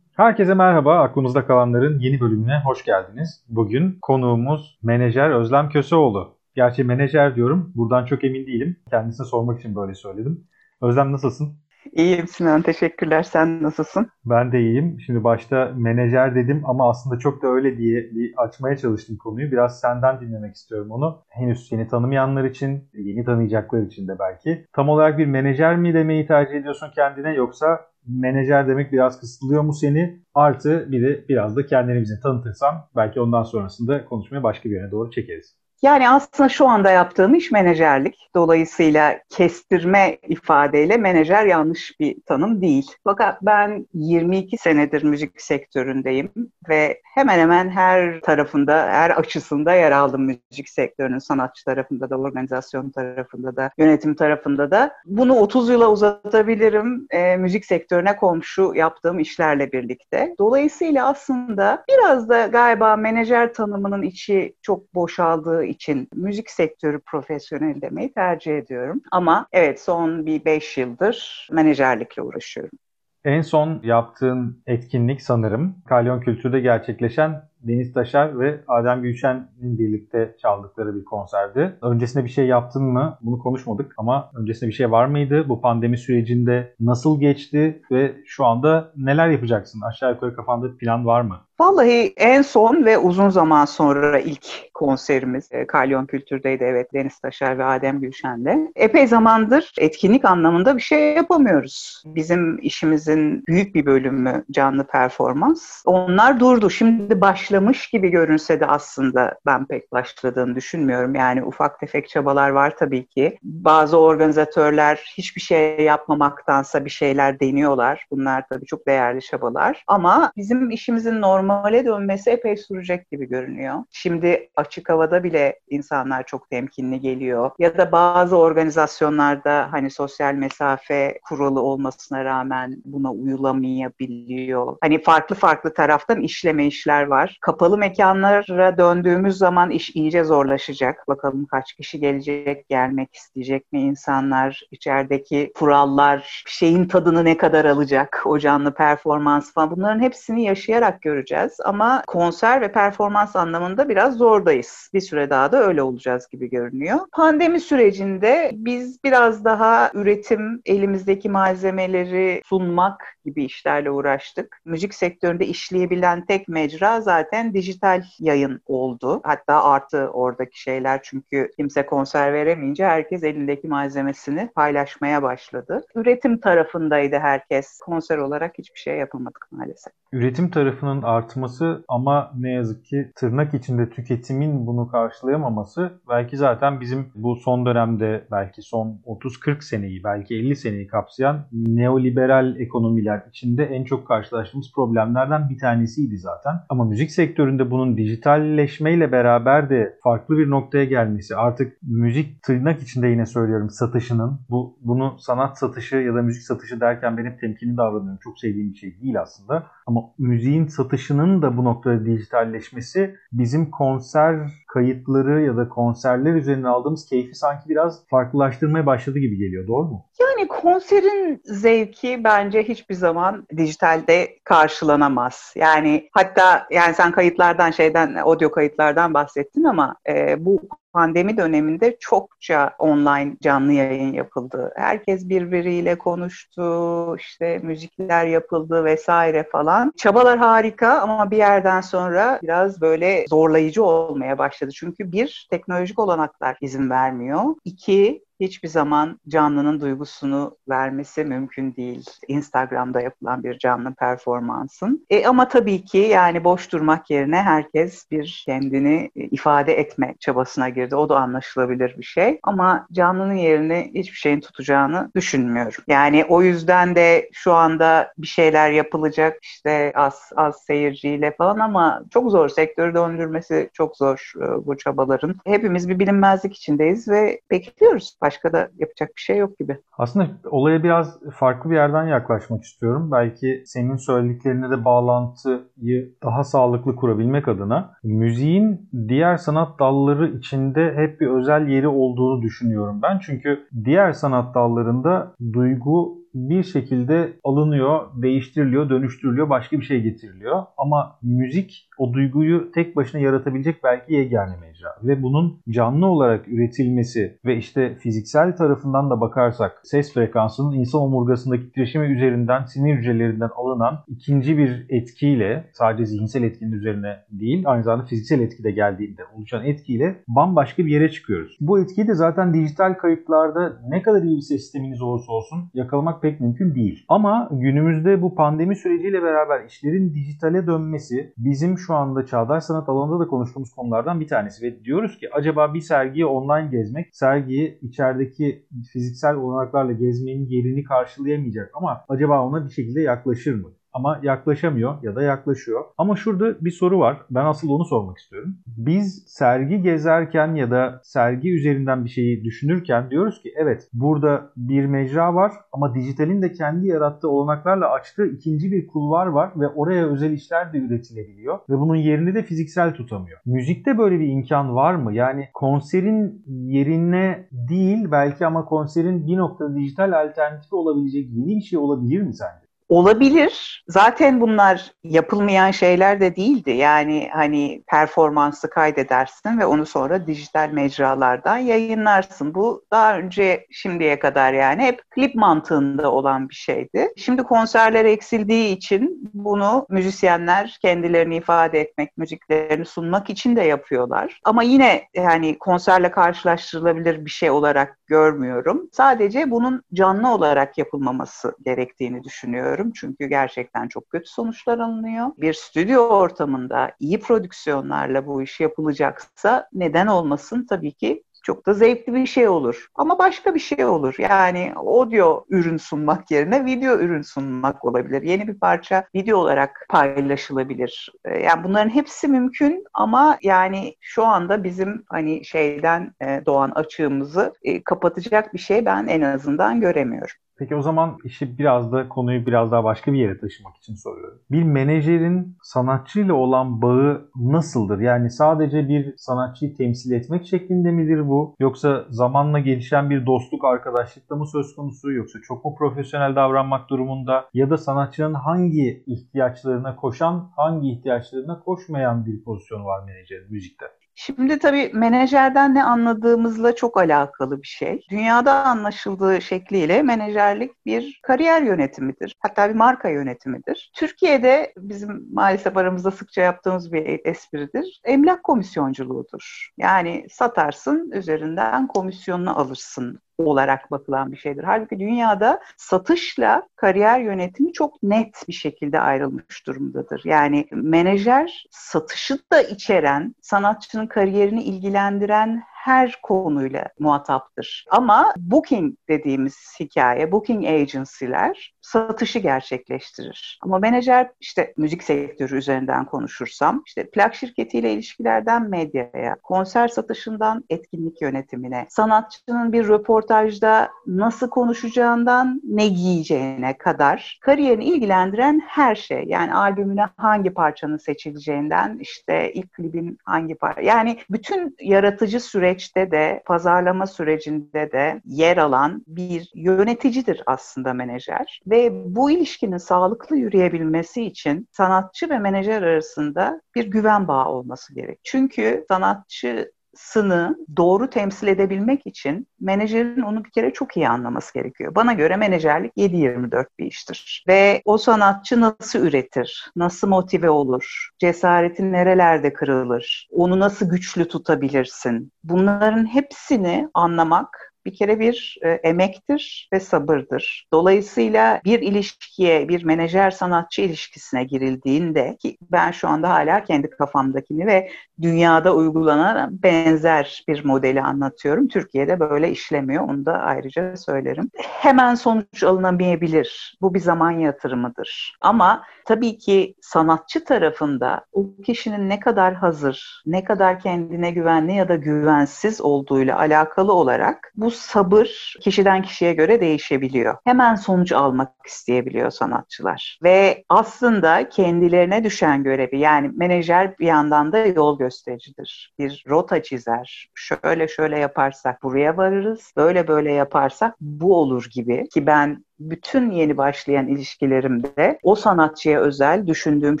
Herkese 0.16 0.54
merhaba. 0.54 1.00
Aklımızda 1.00 1.46
kalanların 1.46 1.98
yeni 1.98 2.20
bölümüne 2.20 2.62
hoş 2.64 2.84
geldiniz. 2.84 3.44
Bugün 3.48 3.98
konuğumuz 4.02 4.78
menajer 4.82 5.30
Özlem 5.30 5.68
Köseoğlu. 5.68 6.38
Gerçi 6.54 6.84
menajer 6.84 7.36
diyorum. 7.36 7.72
Buradan 7.74 8.04
çok 8.04 8.24
emin 8.24 8.46
değilim. 8.46 8.76
Kendisine 8.90 9.26
sormak 9.26 9.58
için 9.58 9.76
böyle 9.76 9.94
söyledim. 9.94 10.44
Özlem 10.82 11.12
nasılsın? 11.12 11.58
İyiyim 11.92 12.28
Sinan, 12.28 12.62
teşekkürler. 12.62 13.22
Sen 13.22 13.62
nasılsın? 13.62 14.10
Ben 14.24 14.52
de 14.52 14.60
iyiyim. 14.60 15.00
Şimdi 15.06 15.24
başta 15.24 15.72
menajer 15.76 16.34
dedim 16.34 16.62
ama 16.66 16.90
aslında 16.90 17.18
çok 17.18 17.42
da 17.42 17.46
öyle 17.48 17.78
diye 17.78 18.10
bir 18.10 18.34
açmaya 18.36 18.76
çalıştım 18.76 19.16
konuyu. 19.16 19.52
Biraz 19.52 19.80
senden 19.80 20.20
dinlemek 20.20 20.54
istiyorum 20.54 20.90
onu. 20.90 21.22
Henüz 21.28 21.68
seni 21.68 21.88
tanımayanlar 21.88 22.44
için, 22.44 22.88
yeni 22.94 23.24
tanıyacaklar 23.24 23.82
için 23.82 24.08
de 24.08 24.18
belki. 24.18 24.66
Tam 24.72 24.88
olarak 24.88 25.18
bir 25.18 25.26
menajer 25.26 25.76
mi 25.76 25.94
demeyi 25.94 26.26
tercih 26.26 26.54
ediyorsun 26.54 26.90
kendine 26.94 27.34
yoksa 27.34 27.80
menajer 28.06 28.68
demek 28.68 28.92
biraz 28.92 29.20
kısıtlıyor 29.20 29.62
mu 29.62 29.72
seni? 29.72 30.22
Artı 30.34 30.92
bir 30.92 31.02
de 31.02 31.28
biraz 31.28 31.56
da 31.56 31.66
kendini 31.66 32.00
bize 32.00 32.20
tanıtırsan 32.20 32.74
belki 32.96 33.20
ondan 33.20 33.42
sonrasında 33.42 34.04
konuşmaya 34.04 34.42
başka 34.42 34.70
bir 34.70 34.74
yöne 34.74 34.90
doğru 34.90 35.10
çekeriz. 35.10 35.58
Yani 35.82 36.10
aslında 36.10 36.48
şu 36.48 36.68
anda 36.68 36.90
yaptığım 36.90 37.34
iş 37.34 37.50
menajerlik. 37.50 38.30
Dolayısıyla 38.36 39.18
kestirme 39.28 40.18
ifadeyle 40.28 40.96
menajer 40.96 41.46
yanlış 41.46 42.00
bir 42.00 42.16
tanım 42.26 42.60
değil. 42.60 42.90
Fakat 43.04 43.42
ben 43.42 43.86
22 43.94 44.56
senedir 44.58 45.02
müzik 45.02 45.42
sektöründeyim 45.42 46.32
ve 46.68 47.00
hemen 47.14 47.38
hemen 47.38 47.70
her 47.70 48.20
tarafında, 48.20 48.86
her 48.86 49.10
açısında 49.10 49.74
yer 49.74 49.92
aldım 49.92 50.22
müzik 50.22 50.68
sektörünün 50.68 51.18
sanatçı 51.18 51.64
tarafında 51.64 52.10
da, 52.10 52.16
organizasyon 52.16 52.90
tarafında 52.90 53.56
da, 53.56 53.70
yönetim 53.78 54.14
tarafında 54.14 54.70
da. 54.70 54.92
Bunu 55.06 55.34
30 55.34 55.68
yıla 55.68 55.90
uzatabilirim 55.90 57.06
e, 57.10 57.36
müzik 57.36 57.64
sektörüne 57.98 58.16
komşu 58.16 58.72
yaptığım 58.74 59.18
işlerle 59.18 59.72
birlikte. 59.72 60.34
Dolayısıyla 60.38 61.08
aslında 61.08 61.84
biraz 61.88 62.28
da 62.28 62.46
galiba 62.46 62.96
menajer 62.96 63.54
tanımının 63.54 64.02
içi 64.02 64.54
çok 64.62 64.94
boşaldığı 64.94 65.64
için 65.64 66.08
müzik 66.14 66.50
sektörü 66.50 67.00
profesyonel 67.00 67.80
demeyi 67.80 68.12
tercih 68.12 68.58
ediyorum. 68.58 69.00
Ama 69.12 69.46
evet 69.52 69.80
son 69.80 70.26
bir 70.26 70.44
5 70.44 70.78
yıldır 70.78 71.48
menajerlikle 71.52 72.22
uğraşıyorum. 72.22 72.78
En 73.24 73.42
son 73.42 73.80
yaptığın 73.82 74.62
etkinlik 74.66 75.22
sanırım 75.22 75.74
Kalyon 75.88 76.20
Kültür'de 76.20 76.60
gerçekleşen 76.60 77.42
Deniz 77.62 77.92
Taşar 77.92 78.40
ve 78.40 78.60
Adem 78.68 79.02
Gülşen'in 79.02 79.78
birlikte 79.78 80.36
çaldıkları 80.42 80.96
bir 80.96 81.04
konserdi. 81.04 81.76
Öncesinde 81.82 82.24
bir 82.24 82.30
şey 82.30 82.46
yaptın 82.46 82.82
mı? 82.82 83.18
Bunu 83.20 83.38
konuşmadık 83.38 83.94
ama 83.96 84.30
öncesinde 84.34 84.70
bir 84.70 84.74
şey 84.74 84.90
var 84.90 85.06
mıydı? 85.06 85.48
Bu 85.48 85.60
pandemi 85.60 85.98
sürecinde 85.98 86.74
nasıl 86.80 87.20
geçti 87.20 87.82
ve 87.90 88.16
şu 88.26 88.44
anda 88.44 88.92
neler 88.96 89.28
yapacaksın? 89.28 89.80
Aşağı 89.80 90.12
yukarı 90.12 90.36
kafanda 90.36 90.76
plan 90.78 91.06
var 91.06 91.20
mı? 91.20 91.40
Vallahi 91.60 92.12
en 92.16 92.42
son 92.42 92.84
ve 92.84 92.98
uzun 92.98 93.28
zaman 93.28 93.64
sonra 93.64 94.18
ilk 94.18 94.46
konserimiz 94.74 95.48
e, 95.52 95.66
Kalyon 95.66 96.06
Kültür'deydi 96.06 96.64
evet 96.64 96.92
Deniz 96.94 97.18
Taşar 97.18 97.58
ve 97.58 97.64
Adem 97.64 98.00
Gülşen'de. 98.00 98.72
Epey 98.76 99.06
zamandır 99.06 99.72
etkinlik 99.78 100.24
anlamında 100.24 100.76
bir 100.76 100.82
şey 100.82 101.14
yapamıyoruz. 101.14 102.02
Bizim 102.06 102.58
işimizin 102.58 103.44
büyük 103.46 103.74
bir 103.74 103.86
bölümü 103.86 104.44
canlı 104.50 104.84
performans. 104.84 105.82
Onlar 105.86 106.40
durdu. 106.40 106.70
Şimdi 106.70 107.20
başlamış 107.48 107.90
gibi 107.90 108.10
görünse 108.10 108.60
de 108.60 108.66
aslında 108.66 109.38
ben 109.46 109.66
pek 109.66 109.92
başladığını 109.92 110.54
düşünmüyorum. 110.56 111.14
Yani 111.14 111.44
ufak 111.44 111.80
tefek 111.80 112.08
çabalar 112.08 112.50
var 112.50 112.76
tabii 112.76 113.06
ki. 113.06 113.38
Bazı 113.42 113.98
organizatörler 113.98 115.12
hiçbir 115.18 115.40
şey 115.40 115.80
yapmamaktansa 115.80 116.84
bir 116.84 116.90
şeyler 116.90 117.40
deniyorlar. 117.40 118.06
Bunlar 118.10 118.44
tabii 118.48 118.66
çok 118.66 118.86
değerli 118.86 119.20
çabalar. 119.20 119.84
Ama 119.86 120.32
bizim 120.36 120.70
işimizin 120.70 121.20
normal 121.20 121.48
normale 121.58 121.84
dönmesi 121.84 122.30
epey 122.30 122.56
sürecek 122.56 123.10
gibi 123.10 123.28
görünüyor. 123.28 123.74
Şimdi 123.90 124.50
açık 124.56 124.88
havada 124.88 125.24
bile 125.24 125.58
insanlar 125.70 126.26
çok 126.26 126.50
temkinli 126.50 127.00
geliyor. 127.00 127.50
Ya 127.58 127.78
da 127.78 127.92
bazı 127.92 128.36
organizasyonlarda 128.36 129.68
hani 129.72 129.90
sosyal 129.90 130.34
mesafe 130.34 131.18
kuralı 131.28 131.60
olmasına 131.60 132.24
rağmen 132.24 132.82
buna 132.84 133.12
uyulamayabiliyor. 133.12 134.76
Hani 134.80 135.02
farklı 135.02 135.34
farklı 135.34 135.74
taraftan 135.74 136.20
işleme 136.20 136.66
işler 136.66 137.02
var. 137.02 137.37
Kapalı 137.40 137.78
mekanlara 137.78 138.78
döndüğümüz 138.78 139.38
zaman 139.38 139.70
iş 139.70 139.90
iyice 139.96 140.24
zorlaşacak. 140.24 141.08
Bakalım 141.08 141.46
kaç 141.46 141.72
kişi 141.72 142.00
gelecek, 142.00 142.68
gelmek 142.68 143.14
isteyecek 143.14 143.72
mi 143.72 143.80
insanlar? 143.80 144.62
İçerideki 144.70 145.52
kurallar, 145.54 146.44
şeyin 146.46 146.84
tadını 146.84 147.24
ne 147.24 147.36
kadar 147.36 147.64
alacak? 147.64 148.22
O 148.24 148.38
canlı 148.38 148.74
performans 148.74 149.52
falan 149.52 149.70
bunların 149.70 150.00
hepsini 150.00 150.44
yaşayarak 150.44 151.02
göreceğiz 151.02 151.56
ama 151.64 152.02
konser 152.06 152.60
ve 152.60 152.72
performans 152.72 153.36
anlamında 153.36 153.88
biraz 153.88 154.16
zordayız. 154.16 154.90
Bir 154.94 155.00
süre 155.00 155.30
daha 155.30 155.52
da 155.52 155.62
öyle 155.62 155.82
olacağız 155.82 156.28
gibi 156.28 156.50
görünüyor. 156.50 156.98
Pandemi 157.12 157.60
sürecinde 157.60 158.50
biz 158.54 159.04
biraz 159.04 159.44
daha 159.44 159.90
üretim, 159.94 160.62
elimizdeki 160.66 161.28
malzemeleri 161.28 162.42
sunmak 162.44 163.04
gibi 163.24 163.44
işlerle 163.44 163.90
uğraştık. 163.90 164.60
Müzik 164.64 164.94
sektöründe 164.94 165.46
işleyebilen 165.46 166.26
tek 166.26 166.48
mecra 166.48 167.00
zaten 167.00 167.27
dijital 167.32 168.02
yayın 168.18 168.60
oldu. 168.66 169.20
Hatta 169.24 169.64
artı 169.64 170.08
oradaki 170.12 170.62
şeyler 170.62 171.00
çünkü 171.02 171.50
kimse 171.56 171.86
konser 171.86 172.32
veremeyince 172.32 172.86
herkes 172.86 173.24
elindeki 173.24 173.68
malzemesini 173.68 174.50
paylaşmaya 174.54 175.22
başladı. 175.22 175.84
Üretim 175.94 176.40
tarafındaydı 176.40 177.16
herkes. 177.18 177.78
Konser 177.84 178.18
olarak 178.18 178.58
hiçbir 178.58 178.80
şey 178.80 178.96
yapamadık 178.96 179.48
maalesef. 179.50 179.92
Üretim 180.12 180.50
tarafının 180.50 181.02
artması 181.02 181.84
ama 181.88 182.32
ne 182.38 182.50
yazık 182.52 182.84
ki 182.84 183.12
tırnak 183.16 183.54
içinde 183.54 183.90
tüketimin 183.90 184.66
bunu 184.66 184.88
karşılayamaması 184.88 185.92
belki 186.08 186.36
zaten 186.36 186.80
bizim 186.80 187.12
bu 187.14 187.36
son 187.36 187.66
dönemde 187.66 188.26
belki 188.30 188.62
son 188.62 189.00
30-40 189.06 189.62
seneyi 189.62 190.04
belki 190.04 190.34
50 190.34 190.56
seneyi 190.56 190.86
kapsayan 190.86 191.46
neoliberal 191.52 192.56
ekonomiler 192.56 193.22
içinde 193.28 193.64
en 193.64 193.84
çok 193.84 194.06
karşılaştığımız 194.06 194.72
problemlerden 194.74 195.48
bir 195.48 195.58
tanesiydi 195.58 196.18
zaten. 196.18 196.54
Ama 196.68 196.84
müzik 196.84 197.10
sektöründe 197.18 197.70
bunun 197.70 197.96
dijitalleşmeyle 197.96 199.12
beraber 199.12 199.70
de 199.70 199.98
farklı 200.02 200.38
bir 200.38 200.50
noktaya 200.50 200.84
gelmesi 200.84 201.36
artık 201.36 201.76
müzik 201.82 202.42
tırnak 202.42 202.82
içinde 202.82 203.08
yine 203.08 203.26
söylüyorum 203.26 203.70
satışının 203.70 204.40
bu 204.50 204.78
bunu 204.80 205.16
sanat 205.18 205.58
satışı 205.58 205.96
ya 205.96 206.14
da 206.14 206.22
müzik 206.22 206.42
satışı 206.42 206.80
derken 206.80 207.16
benim 207.16 207.36
temkinli 207.36 207.76
davranıyorum. 207.76 208.18
Çok 208.22 208.38
sevdiğim 208.38 208.72
bir 208.72 208.76
şey 208.76 209.00
değil 209.02 209.20
aslında. 209.20 209.66
Ama 209.86 210.00
müziğin 210.18 210.66
satışının 210.66 211.42
da 211.42 211.56
bu 211.56 211.64
noktada 211.64 212.06
dijitalleşmesi 212.06 213.14
bizim 213.32 213.70
konser 213.70 214.36
kayıtları 214.68 215.42
ya 215.42 215.56
da 215.56 215.68
konserler 215.68 216.34
üzerine 216.34 216.68
aldığımız 216.68 217.06
keyfi 217.06 217.34
sanki 217.34 217.68
biraz 217.68 218.06
farklılaştırmaya 218.06 218.86
başladı 218.86 219.18
gibi 219.18 219.38
geliyor. 219.38 219.66
Doğru 219.66 219.84
mu? 219.84 220.06
Yani 220.20 220.48
konserin 220.48 221.40
zevki 221.44 222.24
bence 222.24 222.62
hiçbir 222.62 222.94
zaman 222.94 223.46
dijitalde 223.56 224.38
karşılanamaz. 224.44 225.52
Yani 225.56 226.08
hatta 226.12 226.66
yani 226.70 226.94
sen 226.94 227.12
kayıtlardan 227.12 227.70
şeyden 227.70 228.14
audio 228.14 228.50
kayıtlardan 228.50 229.14
bahsettin 229.14 229.64
ama 229.64 229.96
e, 230.08 230.44
bu 230.44 230.60
pandemi 230.98 231.36
döneminde 231.36 231.96
çokça 232.00 232.74
online 232.78 233.36
canlı 233.42 233.72
yayın 233.72 234.12
yapıldı. 234.12 234.72
Herkes 234.76 235.28
birbiriyle 235.28 235.98
konuştu, 235.98 237.16
işte 237.16 237.58
müzikler 237.62 238.26
yapıldı 238.26 238.84
vesaire 238.84 239.44
falan. 239.52 239.92
Çabalar 239.96 240.38
harika 240.38 241.00
ama 241.00 241.30
bir 241.30 241.36
yerden 241.36 241.80
sonra 241.80 242.40
biraz 242.42 242.80
böyle 242.80 243.24
zorlayıcı 243.28 243.84
olmaya 243.84 244.38
başladı. 244.38 244.70
Çünkü 244.74 245.12
bir, 245.12 245.48
teknolojik 245.50 245.98
olanaklar 245.98 246.56
izin 246.60 246.90
vermiyor. 246.90 247.42
İki, 247.64 248.24
hiçbir 248.40 248.68
zaman 248.68 249.20
canlının 249.28 249.80
duygusunu 249.80 250.56
vermesi 250.68 251.24
mümkün 251.24 251.76
değil. 251.76 252.04
Instagram'da 252.28 253.00
yapılan 253.00 253.44
bir 253.44 253.58
canlı 253.58 253.94
performansın. 253.94 255.06
E, 255.10 255.26
ama 255.26 255.48
tabii 255.48 255.84
ki 255.84 255.98
yani 255.98 256.44
boş 256.44 256.72
durmak 256.72 257.10
yerine 257.10 257.42
herkes 257.42 258.10
bir 258.10 258.42
kendini 258.46 259.10
ifade 259.14 259.78
etme 259.78 260.14
çabasına 260.20 260.68
girdi. 260.68 260.96
O 260.96 261.08
da 261.08 261.16
anlaşılabilir 261.16 261.94
bir 261.98 262.04
şey. 262.04 262.38
Ama 262.42 262.86
canlının 262.92 263.34
yerini 263.34 263.90
hiçbir 263.94 264.16
şeyin 264.16 264.40
tutacağını 264.40 265.10
düşünmüyorum. 265.16 265.84
Yani 265.88 266.24
o 266.28 266.42
yüzden 266.42 266.94
de 266.94 267.30
şu 267.32 267.52
anda 267.52 268.12
bir 268.18 268.26
şeyler 268.26 268.70
yapılacak 268.70 269.38
işte 269.42 269.92
az 269.94 270.30
az 270.36 270.56
seyirciyle 270.56 271.34
falan 271.38 271.58
ama 271.58 272.02
çok 272.10 272.30
zor 272.30 272.48
sektörü 272.48 272.94
döndürmesi 272.94 273.70
çok 273.72 273.96
zor 273.96 274.32
e, 274.36 274.66
bu 274.66 274.76
çabaların. 274.76 275.34
Hepimiz 275.46 275.88
bir 275.88 275.98
bilinmezlik 275.98 276.56
içindeyiz 276.56 277.08
ve 277.08 277.40
bekliyoruz 277.50 278.16
Başka 278.28 278.52
da 278.52 278.68
yapacak 278.78 279.08
bir 279.16 279.20
şey 279.20 279.36
yok 279.36 279.58
gibi. 279.58 279.78
Aslında 279.98 280.26
olaya 280.50 280.82
biraz 280.82 281.18
farklı 281.32 281.70
bir 281.70 281.74
yerden 281.74 282.06
yaklaşmak 282.06 282.64
istiyorum. 282.64 283.10
Belki 283.12 283.62
senin 283.66 283.96
söylediklerine 283.96 284.70
de 284.70 284.84
bağlantıyı 284.84 286.14
daha 286.24 286.44
sağlıklı 286.44 286.96
kurabilmek 286.96 287.48
adına 287.48 287.90
müziğin 288.02 288.90
diğer 289.08 289.36
sanat 289.36 289.78
dalları 289.78 290.28
içinde 290.28 290.94
hep 290.94 291.20
bir 291.20 291.26
özel 291.26 291.68
yeri 291.68 291.88
olduğunu 291.88 292.42
düşünüyorum 292.42 293.00
ben. 293.02 293.18
Çünkü 293.18 293.68
diğer 293.84 294.12
sanat 294.12 294.54
dallarında 294.54 295.34
duygu 295.52 296.17
bir 296.34 296.62
şekilde 296.62 297.32
alınıyor, 297.44 298.00
değiştiriliyor, 298.22 298.90
dönüştürülüyor, 298.90 299.50
başka 299.50 299.80
bir 299.80 299.84
şey 299.84 300.02
getiriliyor. 300.02 300.62
Ama 300.76 301.18
müzik 301.22 301.88
o 301.98 302.12
duyguyu 302.12 302.72
tek 302.74 302.96
başına 302.96 303.20
yaratabilecek 303.20 303.84
belki 303.84 304.14
yegane 304.14 304.56
mecra. 304.56 304.88
Ve 305.02 305.22
bunun 305.22 305.60
canlı 305.68 306.06
olarak 306.06 306.48
üretilmesi 306.48 307.38
ve 307.44 307.56
işte 307.56 307.94
fiziksel 307.94 308.56
tarafından 308.56 309.10
da 309.10 309.20
bakarsak 309.20 309.80
ses 309.84 310.14
frekansının 310.14 310.72
insan 310.72 311.00
omurgasındaki 311.00 311.64
titreşimi 311.64 312.06
üzerinden 312.06 312.64
sinir 312.64 312.96
hücrelerinden 312.96 313.50
alınan 313.56 313.98
ikinci 314.08 314.58
bir 314.58 314.86
etkiyle 314.88 315.70
sadece 315.72 316.06
zihinsel 316.06 316.42
etkinin 316.42 316.72
üzerine 316.72 317.16
değil 317.30 317.62
aynı 317.66 317.82
zamanda 317.82 318.06
fiziksel 318.06 318.40
etki 318.40 318.64
de 318.64 318.70
geldiğinde 318.70 319.22
oluşan 319.36 319.64
etkiyle 319.64 320.22
bambaşka 320.28 320.86
bir 320.86 320.90
yere 320.90 321.10
çıkıyoruz. 321.10 321.56
Bu 321.60 321.80
etkiyi 321.80 322.08
de 322.08 322.14
zaten 322.14 322.54
dijital 322.54 322.94
kayıtlarda 322.94 323.80
ne 323.88 324.02
kadar 324.02 324.22
iyi 324.22 324.36
bir 324.36 324.42
ses 324.42 324.60
sisteminiz 324.60 325.02
olursa 325.02 325.32
olsun 325.32 325.70
yakalamak 325.74 326.17
pek 326.20 326.40
mümkün 326.40 326.74
değil. 326.74 327.04
Ama 327.08 327.48
günümüzde 327.52 328.22
bu 328.22 328.34
pandemi 328.34 328.76
süreciyle 328.76 329.22
beraber 329.22 329.64
işlerin 329.64 330.14
dijitale 330.14 330.66
dönmesi 330.66 331.32
bizim 331.38 331.78
şu 331.78 331.94
anda 331.94 332.26
çağdaş 332.26 332.64
sanat 332.64 332.88
alanında 332.88 333.24
da 333.24 333.28
konuştuğumuz 333.28 333.70
konulardan 333.74 334.20
bir 334.20 334.28
tanesi. 334.28 334.66
Ve 334.66 334.84
diyoruz 334.84 335.18
ki 335.18 335.28
acaba 335.32 335.74
bir 335.74 335.80
sergiyi 335.80 336.26
online 336.26 336.68
gezmek, 336.70 337.06
sergiyi 337.12 337.78
içerideki 337.82 338.66
fiziksel 338.92 339.36
olanaklarla 339.36 339.92
gezmenin 339.92 340.46
yerini 340.46 340.84
karşılayamayacak 340.84 341.70
ama 341.74 342.04
acaba 342.08 342.46
ona 342.46 342.64
bir 342.64 342.70
şekilde 342.70 343.00
yaklaşır 343.00 343.54
mı? 343.54 343.68
Ama 343.98 344.20
yaklaşamıyor 344.22 345.02
ya 345.02 345.16
da 345.16 345.22
yaklaşıyor. 345.22 345.84
Ama 345.98 346.16
şurada 346.16 346.64
bir 346.64 346.70
soru 346.70 346.98
var. 346.98 347.18
Ben 347.30 347.44
asıl 347.44 347.70
onu 347.70 347.84
sormak 347.84 348.18
istiyorum. 348.18 348.56
Biz 348.66 349.24
sergi 349.26 349.82
gezerken 349.82 350.54
ya 350.54 350.70
da 350.70 351.00
sergi 351.02 351.54
üzerinden 351.54 352.04
bir 352.04 352.10
şeyi 352.10 352.44
düşünürken 352.44 353.10
diyoruz 353.10 353.42
ki 353.42 353.52
evet 353.56 353.88
burada 353.92 354.50
bir 354.56 354.86
mecra 354.86 355.34
var 355.34 355.52
ama 355.72 355.94
dijitalin 355.94 356.42
de 356.42 356.52
kendi 356.52 356.86
yarattığı 356.86 357.28
olanaklarla 357.28 357.90
açtığı 357.90 358.26
ikinci 358.26 358.72
bir 358.72 358.86
kulvar 358.86 359.26
var 359.26 359.52
ve 359.56 359.68
oraya 359.68 360.06
özel 360.06 360.32
işler 360.32 360.72
de 360.72 360.78
üretilebiliyor 360.78 361.58
ve 361.70 361.78
bunun 361.78 361.96
yerini 361.96 362.34
de 362.34 362.42
fiziksel 362.42 362.94
tutamıyor. 362.94 363.40
Müzikte 363.46 363.98
böyle 363.98 364.20
bir 364.20 364.28
imkan 364.28 364.74
var 364.74 364.94
mı? 364.94 365.14
Yani 365.14 365.48
konserin 365.54 366.44
yerine 366.46 367.48
değil 367.52 368.10
belki 368.12 368.46
ama 368.46 368.64
konserin 368.64 369.26
bir 369.26 369.36
noktada 369.36 369.76
dijital 369.76 370.12
alternatifi 370.12 370.74
olabilecek 370.74 371.28
yeni 371.30 371.56
bir 371.56 371.62
şey 371.62 371.78
olabilir 371.78 372.22
mi 372.22 372.34
sence? 372.34 372.67
Olabilir. 372.88 373.84
Zaten 373.88 374.40
bunlar 374.40 374.92
yapılmayan 375.04 375.70
şeyler 375.70 376.20
de 376.20 376.36
değildi. 376.36 376.70
Yani 376.70 377.28
hani 377.32 377.82
performansı 377.86 378.70
kaydedersin 378.70 379.58
ve 379.58 379.66
onu 379.66 379.86
sonra 379.86 380.26
dijital 380.26 380.70
mecralardan 380.72 381.56
yayınlarsın. 381.56 382.54
Bu 382.54 382.84
daha 382.92 383.18
önce 383.18 383.66
şimdiye 383.70 384.18
kadar 384.18 384.52
yani 384.52 384.82
hep 384.82 385.10
klip 385.10 385.34
mantığında 385.34 386.12
olan 386.12 386.48
bir 386.48 386.54
şeydi. 386.54 387.08
Şimdi 387.16 387.42
konserler 387.42 388.04
eksildiği 388.04 388.76
için 388.76 389.30
bunu 389.34 389.86
müzisyenler 389.90 390.78
kendilerini 390.82 391.36
ifade 391.36 391.80
etmek, 391.80 392.16
müziklerini 392.18 392.84
sunmak 392.86 393.30
için 393.30 393.56
de 393.56 393.62
yapıyorlar. 393.62 394.40
Ama 394.44 394.62
yine 394.62 395.02
yani 395.14 395.58
konserle 395.58 396.10
karşılaştırılabilir 396.10 397.24
bir 397.24 397.30
şey 397.30 397.50
olarak 397.50 397.98
görmüyorum. 398.06 398.88
Sadece 398.92 399.50
bunun 399.50 399.82
canlı 399.94 400.34
olarak 400.34 400.78
yapılmaması 400.78 401.56
gerektiğini 401.64 402.24
düşünüyorum 402.24 402.77
düşünüyorum. 402.78 402.92
Çünkü 402.94 403.26
gerçekten 403.26 403.88
çok 403.88 404.10
kötü 404.10 404.30
sonuçlar 404.30 404.78
alınıyor. 404.78 405.30
Bir 405.38 405.52
stüdyo 405.52 406.08
ortamında 406.08 406.92
iyi 407.00 407.20
prodüksiyonlarla 407.20 408.26
bu 408.26 408.42
iş 408.42 408.60
yapılacaksa 408.60 409.68
neden 409.72 410.06
olmasın 410.06 410.66
tabii 410.68 410.92
ki 410.92 411.22
çok 411.42 411.66
da 411.66 411.74
zevkli 411.74 412.14
bir 412.14 412.26
şey 412.26 412.48
olur. 412.48 412.86
Ama 412.94 413.18
başka 413.18 413.54
bir 413.54 413.60
şey 413.60 413.84
olur. 413.84 414.14
Yani 414.18 414.72
audio 414.76 415.44
ürün 415.48 415.76
sunmak 415.76 416.30
yerine 416.30 416.64
video 416.64 416.98
ürün 416.98 417.22
sunmak 417.22 417.84
olabilir. 417.84 418.22
Yeni 418.22 418.48
bir 418.48 418.58
parça 418.58 419.04
video 419.14 419.38
olarak 419.38 419.86
paylaşılabilir. 419.88 421.12
Ee, 421.24 421.38
yani 421.38 421.64
bunların 421.64 421.90
hepsi 421.90 422.28
mümkün 422.28 422.84
ama 422.94 423.38
yani 423.42 423.94
şu 424.00 424.24
anda 424.24 424.64
bizim 424.64 425.04
hani 425.08 425.44
şeyden 425.44 426.12
e, 426.20 426.42
doğan 426.46 426.70
açığımızı 426.70 427.52
e, 427.62 427.82
kapatacak 427.84 428.54
bir 428.54 428.58
şey 428.58 428.84
ben 428.84 429.06
en 429.06 429.20
azından 429.20 429.80
göremiyorum. 429.80 430.36
Peki 430.58 430.76
o 430.76 430.82
zaman 430.82 431.16
işi 431.24 431.58
biraz 431.58 431.92
da 431.92 432.08
konuyu 432.08 432.46
biraz 432.46 432.72
daha 432.72 432.84
başka 432.84 433.12
bir 433.12 433.18
yere 433.18 433.38
taşımak 433.38 433.76
için 433.76 433.94
soruyorum. 433.94 434.38
Bir 434.50 434.62
menajerin 434.62 435.56
sanatçıyla 435.62 436.34
olan 436.34 436.82
bağı 436.82 437.30
nasıldır? 437.36 437.98
Yani 437.98 438.30
sadece 438.30 438.88
bir 438.88 439.14
sanatçıyı 439.16 439.76
temsil 439.76 440.12
etmek 440.12 440.46
şeklinde 440.46 440.90
midir 440.90 441.28
bu? 441.28 441.56
Yoksa 441.60 442.04
zamanla 442.10 442.58
gelişen 442.58 443.10
bir 443.10 443.26
dostluk, 443.26 443.64
arkadaşlıkta 443.64 444.36
mı 444.36 444.46
söz 444.46 444.74
konusu? 444.76 445.12
Yoksa 445.12 445.38
çok 445.42 445.64
mu 445.64 445.74
profesyonel 445.78 446.36
davranmak 446.36 446.90
durumunda? 446.90 447.48
Ya 447.54 447.70
da 447.70 447.76
sanatçının 447.76 448.34
hangi 448.34 449.04
ihtiyaçlarına 449.06 449.96
koşan, 449.96 450.50
hangi 450.56 450.90
ihtiyaçlarına 450.90 451.60
koşmayan 451.60 452.26
bir 452.26 452.44
pozisyonu 452.44 452.84
var 452.84 453.04
menajerin 453.04 453.52
müzikte? 453.52 453.86
Şimdi 454.20 454.58
tabii 454.58 454.90
menajerden 454.94 455.74
ne 455.74 455.84
anladığımızla 455.84 456.74
çok 456.74 456.96
alakalı 456.96 457.62
bir 457.62 457.66
şey. 457.66 458.06
Dünyada 458.10 458.64
anlaşıldığı 458.64 459.42
şekliyle 459.42 460.02
menajerlik 460.02 460.86
bir 460.86 461.20
kariyer 461.22 461.62
yönetimidir. 461.62 462.34
Hatta 462.40 462.68
bir 462.68 462.74
marka 462.74 463.08
yönetimidir. 463.08 463.90
Türkiye'de 463.96 464.72
bizim 464.78 465.26
maalesef 465.32 465.76
aramızda 465.76 466.10
sıkça 466.10 466.42
yaptığımız 466.42 466.92
bir 466.92 467.20
espridir. 467.24 468.00
Emlak 468.04 468.42
komisyonculuğudur. 468.42 469.68
Yani 469.76 470.26
satarsın, 470.30 471.10
üzerinden 471.10 471.86
komisyonunu 471.86 472.58
alırsın 472.58 473.20
olarak 473.38 473.90
bakılan 473.90 474.32
bir 474.32 474.36
şeydir. 474.36 474.64
Halbuki 474.64 474.98
dünyada 474.98 475.60
satışla 475.76 476.62
kariyer 476.76 477.20
yönetimi 477.20 477.72
çok 477.72 478.02
net 478.02 478.44
bir 478.48 478.52
şekilde 478.52 479.00
ayrılmış 479.00 479.66
durumdadır. 479.66 480.22
Yani 480.24 480.66
menajer 480.72 481.66
satışı 481.70 482.38
da 482.52 482.62
içeren, 482.62 483.34
sanatçının 483.40 484.06
kariyerini 484.06 484.62
ilgilendiren 484.62 485.62
her 485.84 486.18
konuyla 486.22 486.88
muhataptır. 486.98 487.84
Ama 487.90 488.32
booking 488.36 488.94
dediğimiz 489.08 489.76
hikaye, 489.80 490.32
booking 490.32 490.64
agency'ler 490.64 491.74
satışı 491.80 492.38
gerçekleştirir. 492.38 493.58
Ama 493.62 493.78
menajer 493.78 494.30
işte 494.40 494.74
müzik 494.76 495.02
sektörü 495.02 495.56
üzerinden 495.56 496.04
konuşursam 496.04 496.82
işte 496.86 497.10
plak 497.10 497.34
şirketiyle 497.34 497.92
ilişkilerden 497.92 498.70
medyaya, 498.70 499.36
konser 499.42 499.88
satışından 499.88 500.64
etkinlik 500.70 501.22
yönetimine, 501.22 501.86
sanatçının 501.88 502.72
bir 502.72 502.88
röportajda 502.88 503.90
nasıl 504.06 504.50
konuşacağından 504.50 505.60
ne 505.64 505.88
giyeceğine 505.88 506.78
kadar 506.78 507.38
kariyerini 507.42 507.84
ilgilendiren 507.84 508.62
her 508.66 508.94
şey. 508.94 509.24
Yani 509.26 509.54
albümüne 509.54 510.06
hangi 510.16 510.50
parçanın 510.50 510.96
seçileceğinden 510.96 511.98
işte 512.00 512.52
ilk 512.52 512.72
klibin 512.72 513.18
hangi 513.24 513.54
parça 513.54 513.80
yani 513.80 514.18
bütün 514.30 514.76
yaratıcı 514.80 515.40
süreç 515.40 515.67
süreçte 515.68 516.10
de, 516.10 516.42
pazarlama 516.46 517.06
sürecinde 517.06 517.92
de 517.92 518.20
yer 518.24 518.56
alan 518.56 519.04
bir 519.06 519.50
yöneticidir 519.54 520.42
aslında 520.46 520.92
menajer. 520.92 521.60
Ve 521.66 521.90
bu 522.14 522.30
ilişkinin 522.30 522.76
sağlıklı 522.76 523.36
yürüyebilmesi 523.36 524.24
için 524.24 524.68
sanatçı 524.72 525.30
ve 525.30 525.38
menajer 525.38 525.82
arasında 525.82 526.60
bir 526.74 526.86
güven 526.86 527.28
bağı 527.28 527.48
olması 527.48 527.94
gerek. 527.94 528.20
Çünkü 528.24 528.84
sanatçı 528.88 529.72
sını 529.98 530.56
doğru 530.76 531.10
temsil 531.10 531.46
edebilmek 531.46 532.06
için 532.06 532.46
menajerin 532.60 533.22
onu 533.22 533.44
bir 533.44 533.50
kere 533.50 533.72
çok 533.72 533.96
iyi 533.96 534.08
anlaması 534.08 534.54
gerekiyor. 534.54 534.94
Bana 534.94 535.12
göre 535.12 535.36
menajerlik 535.36 535.92
7-24 535.96 536.66
bir 536.78 536.86
iştir. 536.86 537.44
Ve 537.48 537.82
o 537.84 537.98
sanatçı 537.98 538.60
nasıl 538.60 538.98
üretir, 538.98 539.70
nasıl 539.76 540.08
motive 540.08 540.50
olur, 540.50 541.08
cesareti 541.18 541.92
nerelerde 541.92 542.52
kırılır, 542.52 543.28
onu 543.30 543.60
nasıl 543.60 543.90
güçlü 543.90 544.28
tutabilirsin? 544.28 545.32
Bunların 545.44 546.06
hepsini 546.06 546.88
anlamak 546.94 547.74
bir 547.88 547.94
kere 547.94 548.20
bir 548.20 548.58
e, 548.62 548.70
emektir 548.70 549.68
ve 549.72 549.80
sabırdır. 549.80 550.66
Dolayısıyla 550.72 551.60
bir 551.64 551.80
ilişkiye, 551.80 552.68
bir 552.68 552.84
menajer 552.84 553.30
sanatçı 553.30 553.82
ilişkisine 553.82 554.44
girildiğinde 554.44 555.36
ki 555.40 555.58
ben 555.70 555.90
şu 555.90 556.08
anda 556.08 556.30
hala 556.30 556.64
kendi 556.64 556.90
kafamdakini 556.90 557.66
ve 557.66 557.90
dünyada 558.22 558.74
uygulanan 558.74 559.62
benzer 559.62 560.44
bir 560.48 560.64
modeli 560.64 561.02
anlatıyorum. 561.02 561.68
Türkiye'de 561.68 562.20
böyle 562.20 562.50
işlemiyor. 562.50 563.08
Onu 563.08 563.26
da 563.26 563.32
ayrıca 563.32 563.96
söylerim. 563.96 564.50
Hemen 564.56 565.14
sonuç 565.14 565.62
alınamayabilir. 565.62 566.76
Bu 566.80 566.94
bir 566.94 567.00
zaman 567.00 567.30
yatırımıdır. 567.30 568.36
Ama 568.40 568.82
tabii 569.06 569.38
ki 569.38 569.74
sanatçı 569.80 570.44
tarafında 570.44 571.24
o 571.32 571.46
kişinin 571.66 572.08
ne 572.08 572.20
kadar 572.20 572.54
hazır, 572.54 573.22
ne 573.26 573.44
kadar 573.44 573.80
kendine 573.80 574.30
güvenli 574.30 574.74
ya 574.74 574.88
da 574.88 574.96
güvensiz 574.96 575.80
olduğuyla 575.80 576.38
alakalı 576.38 576.92
olarak 576.92 577.52
bu 577.56 577.70
sabır 577.78 578.54
kişiden 578.60 579.02
kişiye 579.02 579.32
göre 579.32 579.60
değişebiliyor. 579.60 580.36
Hemen 580.44 580.74
sonuç 580.74 581.12
almak 581.12 581.52
isteyebiliyor 581.66 582.30
sanatçılar. 582.30 583.18
Ve 583.22 583.64
aslında 583.68 584.48
kendilerine 584.48 585.24
düşen 585.24 585.64
görevi 585.64 585.98
yani 585.98 586.30
menajer 586.36 586.98
bir 586.98 587.06
yandan 587.06 587.52
da 587.52 587.58
yol 587.58 587.98
göstericidir. 587.98 588.94
Bir 588.98 589.24
rota 589.28 589.62
çizer. 589.62 590.28
Şöyle 590.34 590.88
şöyle 590.88 591.18
yaparsak 591.18 591.82
buraya 591.82 592.16
varırız. 592.16 592.72
Böyle 592.76 593.08
böyle 593.08 593.32
yaparsak 593.32 593.94
bu 594.00 594.36
olur 594.36 594.66
gibi 594.70 595.08
ki 595.08 595.26
ben 595.26 595.64
bütün 595.80 596.30
yeni 596.30 596.56
başlayan 596.56 597.08
ilişkilerimde 597.08 598.18
o 598.22 598.34
sanatçıya 598.34 599.00
özel 599.00 599.46
düşündüğüm 599.46 600.00